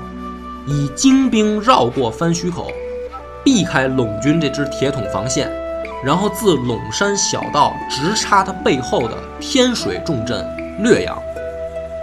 [0.65, 2.71] 以精兵绕过番禺口，
[3.43, 5.51] 避开陇军这支铁桶防线，
[6.03, 10.45] 然后自陇山小道直插他背后的天水重镇
[10.79, 11.17] 略阳。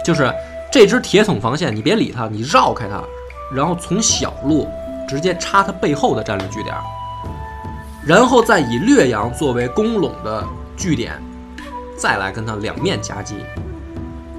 [0.03, 0.33] 就是
[0.71, 3.01] 这支铁桶防线，你别理他，你绕开它，
[3.53, 4.67] 然后从小路
[5.07, 6.75] 直接插他背后的战略据点。
[8.03, 10.43] 然后再以略阳作为攻陇的
[10.75, 11.21] 据点，
[11.95, 13.35] 再来跟他两面夹击。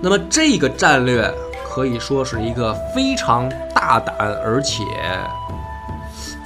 [0.01, 1.33] 那么这个战略
[1.65, 4.83] 可以说是一个非常大胆而且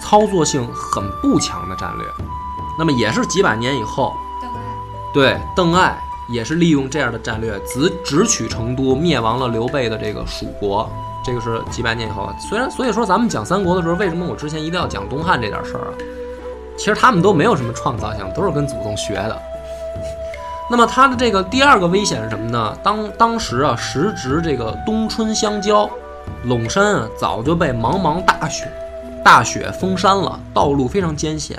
[0.02, 2.06] 操作性很不强的战略。
[2.78, 4.61] 那么也是几百年以后，邓艾
[5.12, 5.98] 对邓艾
[6.28, 10.90] 也是利用这样的战略，直直取成都，灭亡了刘备的这个蜀国。
[11.24, 12.31] 这个是几百年以后。
[12.39, 15.93] 虽然所以说咱们讲三国的时候，为什么我之前一定要讲东汉这点事儿啊？
[16.77, 19.43] 其实他们都没有什么创造性，都是跟祖宗学的。
[20.70, 22.77] 那么他的这个第二个危险是什么呢？
[22.82, 25.89] 当当时啊，时值这个冬春相交，
[26.47, 28.70] 陇山啊早就被茫茫大雪
[29.24, 31.59] 大雪封山了，道路非常艰险。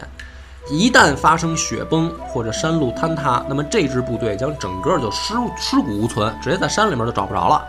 [0.70, 7.66] 一旦发生雪崩或者山路坍塌，那么这支部队将整个就尸尸骨无存，直接在山里面就找不着了。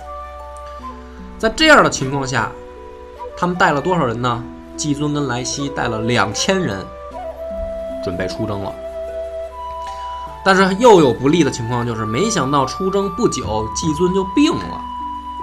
[1.39, 2.51] 在这样的情况下，
[3.37, 4.43] 他们带了多少人呢？
[4.77, 6.85] 季尊跟莱西带了两千人。
[8.05, 8.73] 准备出征了，
[10.45, 14.81] 但是又有不利的情况，就是没想到出征不久，季尊就病了，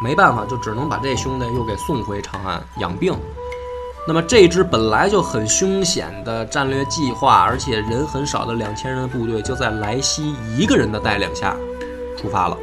[0.01, 3.13] 没办法，就只能把这兄弟又给送回长安养病。
[4.07, 11.55] 那么这支本来就很凶险的战略计划，而且人很少的两千人的部队，就在莱西一个人的带领下
[12.15, 12.55] 出发了。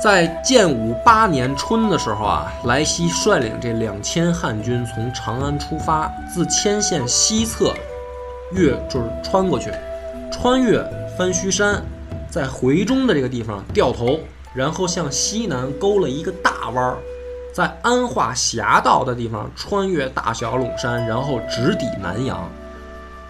[0.00, 7.72] 在建武八年春的时候啊，莱西率领这两千汉军从长安出发，自牵县西侧
[8.52, 9.72] 越就是穿过去，
[10.30, 10.78] 穿越
[11.18, 11.82] 番禺山，
[12.30, 14.20] 在回中的这个地方掉头，
[14.54, 16.98] 然后向西南勾了一个大弯儿，
[17.54, 22.50] 在安化峡道的地方穿越大小陇山，然后直抵南阳。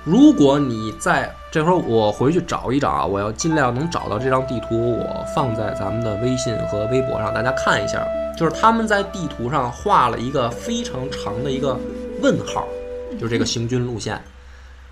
[0.03, 8.03] 如果你在这会儿，我回去找一找啊，我要尽量能找到这张地图，我放在咱们的微信和微博上，大家看一下。
[8.35, 11.79] 就是他们在地图上画了一个非常长的一个
[12.23, 12.67] 问号，
[13.13, 14.19] 就是这个行军路线，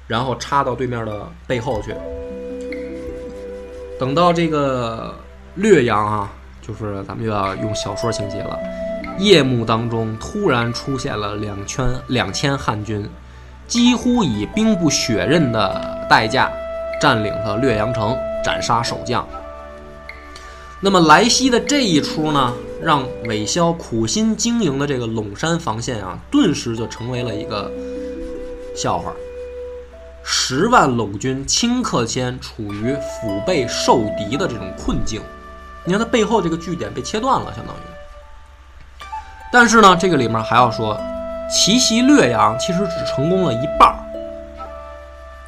[0.06, 1.94] 然后插到对面的背后去。
[3.98, 5.14] 等到这个
[5.54, 6.30] 略阳啊，
[6.60, 8.58] 就是咱们又要用小说情节了。
[9.18, 13.08] 夜幕当中突然出现了两圈两千汉军。
[13.68, 16.52] 几乎以兵不血刃的代价
[17.00, 18.14] 占领了略阳城，
[18.44, 19.26] 斩杀守将。
[20.78, 22.52] 那么莱西的这一出呢，
[22.82, 27.70] 让韦骁苦心经营的这个陇山防线啊，顿时就成为了一个
[28.76, 29.10] 笑话。
[30.22, 35.22] 十万陇军顷刻间处于腹背受敌的这种困境。
[35.84, 37.91] 你看他背后这个据点被切断了，相当于。
[39.52, 40.98] 但是呢，这个里面还要说，
[41.50, 43.96] 奇袭略阳其实只成功了一半儿。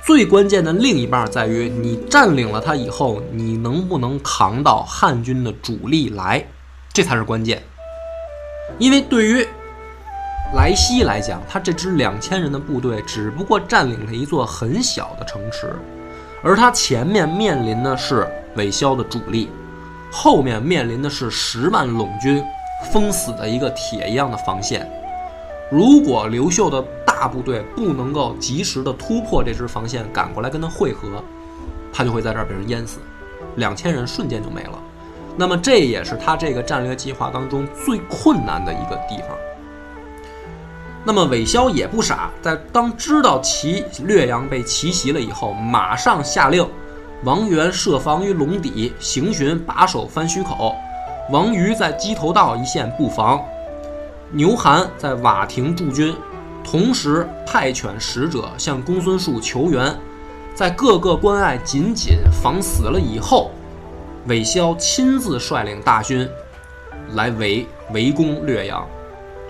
[0.04, 6.44] 最关键的另一半在于，你占领了它以后，你能不能扛到汉军的主力来，
[6.92, 7.62] 这才是关键。
[8.76, 9.48] 因为对于
[10.54, 15.74] 莱西来讲，他这支两千人的部队只不过占领了一座很小的城池，
[16.42, 19.48] 而他前面面临的是韦骁的主力，
[20.12, 22.44] 后面面临的是十万陇军
[22.84, 24.88] 封死的一个铁一样的防线。
[25.70, 31.22] 如果刘秀的大部队不能够及时的突破这支防线，赶过来跟他会合，
[31.92, 33.00] 他就会在这儿被人淹死，
[33.56, 34.78] 两千人瞬间就没了。
[35.36, 39.36] 那么这也是他这个战略计划当中最困难的一个地方。
[41.06, 46.66] 那么韦骁也不傻，在当知道齐略阳被奇袭了以后，马上下令
[47.24, 50.74] 王元设防于龙底，行巡把守番须口，
[51.30, 53.42] 王瑜在鸡头道一线布防。
[54.30, 56.14] 牛韩在瓦亭驻军，
[56.64, 59.94] 同时派遣使者向公孙述求援，
[60.54, 63.50] 在各个关隘紧紧防死了以后，
[64.26, 66.28] 韦骁亲自率领大军
[67.12, 68.84] 来围围攻略阳，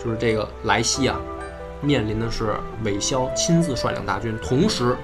[0.02, 1.16] 就是这个莱西啊，
[1.80, 4.96] 面临的是韦骁亲自率领大军，同时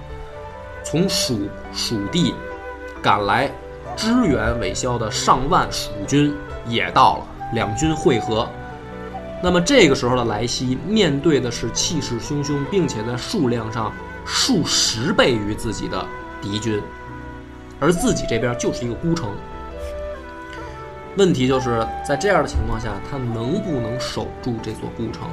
[0.85, 2.35] 从蜀蜀地
[3.01, 3.51] 赶来
[3.97, 6.35] 支援韦骁的上万蜀军
[6.71, 8.49] 也到了，两军会合。
[9.43, 13.93] 那么这个时候的莱西面对的是气势汹汹，并且在数量上
[14.25, 16.07] 数十倍于自己的
[16.43, 16.81] 敌军，
[17.81, 19.31] 而自己这边就是一个孤城。
[21.17, 25.29] 问题就是在这样的情况下，他能不能守住这座孤城？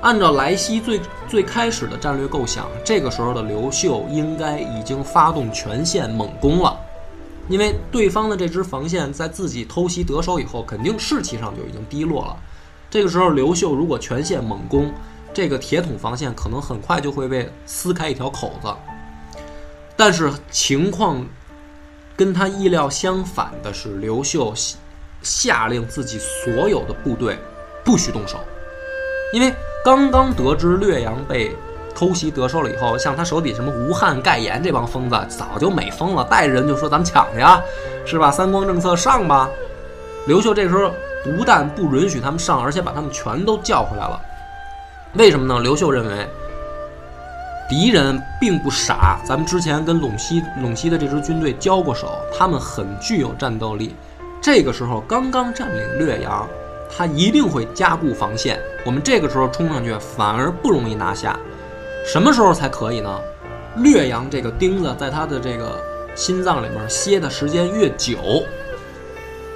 [0.00, 6.78] 按照莱西最最开始的战略构想，这个时候的刘秀应该已经发动全线猛攻了，
[7.48, 12.36] 因为对方的这支防线在自己偷袭得手以后，肯定士气上就已经低落了。
[12.90, 14.92] 这个时候，刘秀如果全线猛攻，
[15.32, 18.68] 这个铁桶防线可能很快就会被撕开一条口子。
[19.96, 21.24] 但是情况
[22.16, 24.52] 跟他意料相反的是，刘秀
[25.22, 27.38] 下令自己所有的部队
[27.84, 28.38] 不许动手，
[29.32, 29.54] 因为
[29.84, 31.54] 刚刚得知略阳被
[31.96, 37.60] 偷袭得手了以后，像他手底什么吴汉、盖言这帮疯子早就美疯了，带着人就说咱们抢去啊，
[38.04, 38.30] 是吧？
[38.30, 39.48] 三光政策上吧。
[40.26, 40.92] 刘秀这时候。
[41.36, 44.20] 不但不允许他们上，而且把他们全都叫回来了。
[45.14, 45.60] 为什么呢？
[45.60, 46.24] 刘秀认为
[47.68, 53.96] 敌人并不傻，咱们之前跟陇西陇西的这支军队交过手，他们很具有战斗力。
[54.40, 56.46] 这个时候刚刚占领略阳，
[56.96, 58.60] 他一定会加固防线。
[58.84, 61.36] 我们这个时候冲上去反而不容易拿下。
[62.06, 63.20] 什么时候才可以呢？
[63.78, 65.76] 略阳这个钉子在他的这个
[66.14, 68.16] 心脏里面歇的时间越久。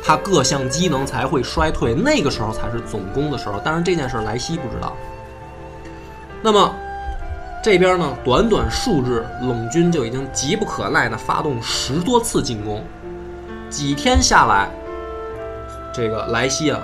[0.02, 3.60] 他各项机能才会衰退，那个时候才是总攻的时候。
[3.60, 4.97] 当然这件事莱西不知道。
[6.43, 6.74] 那么
[7.62, 12.82] 这边呢，短短数日，陇军就已经急不可耐地发动十多次进攻。
[13.68, 14.68] 几天下来，
[15.94, 16.81] 这个莱西啊，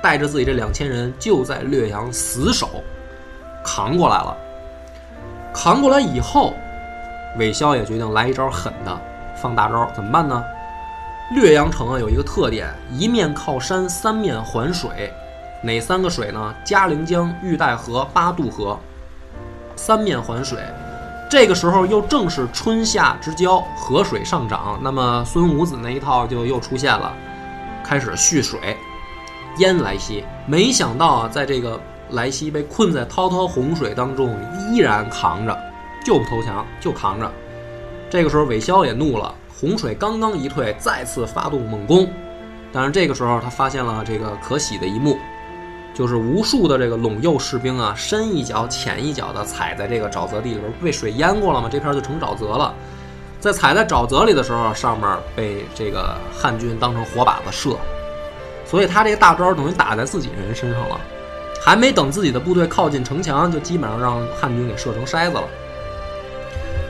[0.00, 2.68] 带着自己这两千人就在略阳死守，
[3.64, 4.36] 扛过来了。
[5.60, 6.54] 扛过来以后，
[7.36, 9.00] 韦骁也决定来一招狠的，
[9.34, 10.40] 放大招，怎么办呢？
[11.32, 15.12] 略阳城啊，有一个特点，一面靠山，三面环水。
[15.60, 16.54] 哪三个水呢？
[16.64, 18.78] 嘉陵江、玉带河、八渡河，
[19.74, 20.60] 三面环水。
[21.28, 27.12] 这个时候又正是春夏之交，河水上涨，那么孙武子那一套就又出现了，
[27.82, 28.76] 开始蓄水
[29.58, 30.24] 淹来袭。
[30.46, 31.80] 没想到啊，在这个
[32.10, 34.34] 莱西被困在滔滔洪水当中，
[34.70, 35.58] 依然扛着，
[36.04, 37.30] 就不投降，就扛着。
[38.10, 39.34] 这个时候韦骁也怒了。
[39.60, 42.08] 洪水刚刚一退，再次发动猛攻，
[42.72, 45.18] 但是这个时候他发现了这个可喜的一幕，
[45.92, 52.72] 就是无数的这个陇右士兵啊，深一脚浅一脚的踩在这个沼泽地里边，被水淹过了嘛，这片就成沼泽了。
[53.40, 57.76] 在踩在沼泽里的时候，上面被这个汉军当成火把子射，
[58.64, 61.00] 所以他这个大招等于打在自己人身上了，
[61.60, 65.44] 还没等自己的部队靠近城墙，就基本上让汉军给射成筛子了。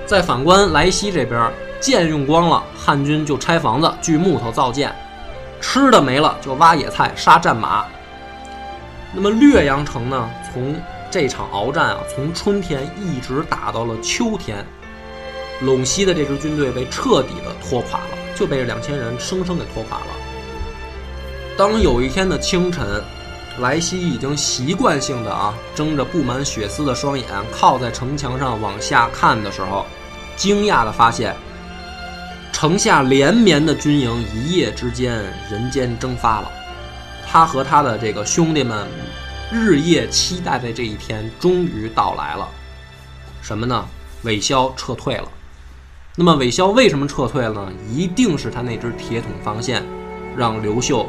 [0.07, 1.51] 再反观莱西这边。
[1.81, 4.93] 箭用光了，汉军就拆房子、锯木头造箭，
[5.61, 7.87] 吃的没了就挖野菜、杀战马。
[9.15, 10.29] 那么略阳城呢？
[10.53, 10.75] 从
[11.09, 14.67] 这场鏖战啊，从春天一直打到了秋天，
[15.63, 20.07] 陇西的这支军队被彻底的拖垮了，就被这两千人生生给拖垮了。
[21.57, 22.85] 当有一天的清晨，
[23.61, 29.85] 莱西已经习惯性的啊，睁着布满血丝的双眼，靠在城墙上往下看的时候，
[30.37, 31.35] 惊讶的发现，
[32.53, 36.51] 城下连绵的军营一夜之间人间蒸发了。
[37.27, 38.87] 他和他的这个兄弟们
[39.51, 42.49] 日夜期待的这一天终于到来了。
[43.43, 43.87] 什么呢？
[44.23, 45.29] 韦骁撤退了。
[46.17, 47.73] 那么韦骁为什么撤退了呢？
[47.93, 49.85] 一定是他那支铁桶防线
[50.37, 51.09] 让刘秀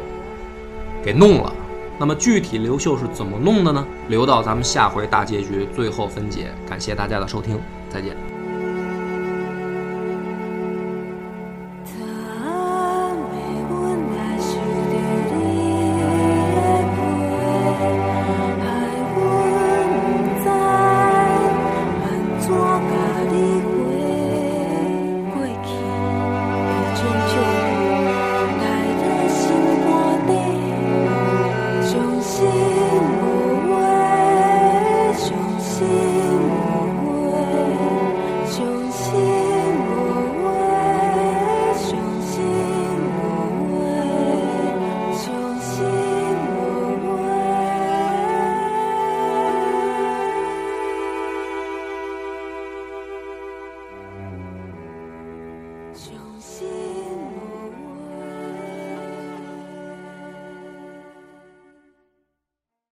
[1.04, 1.54] 给弄了。
[2.00, 3.86] 那么具体刘秀是怎么弄的呢？
[4.08, 6.48] 留到咱们下回大结局最后分解。
[6.68, 7.60] 感谢大家的收听，
[7.90, 8.29] 再见。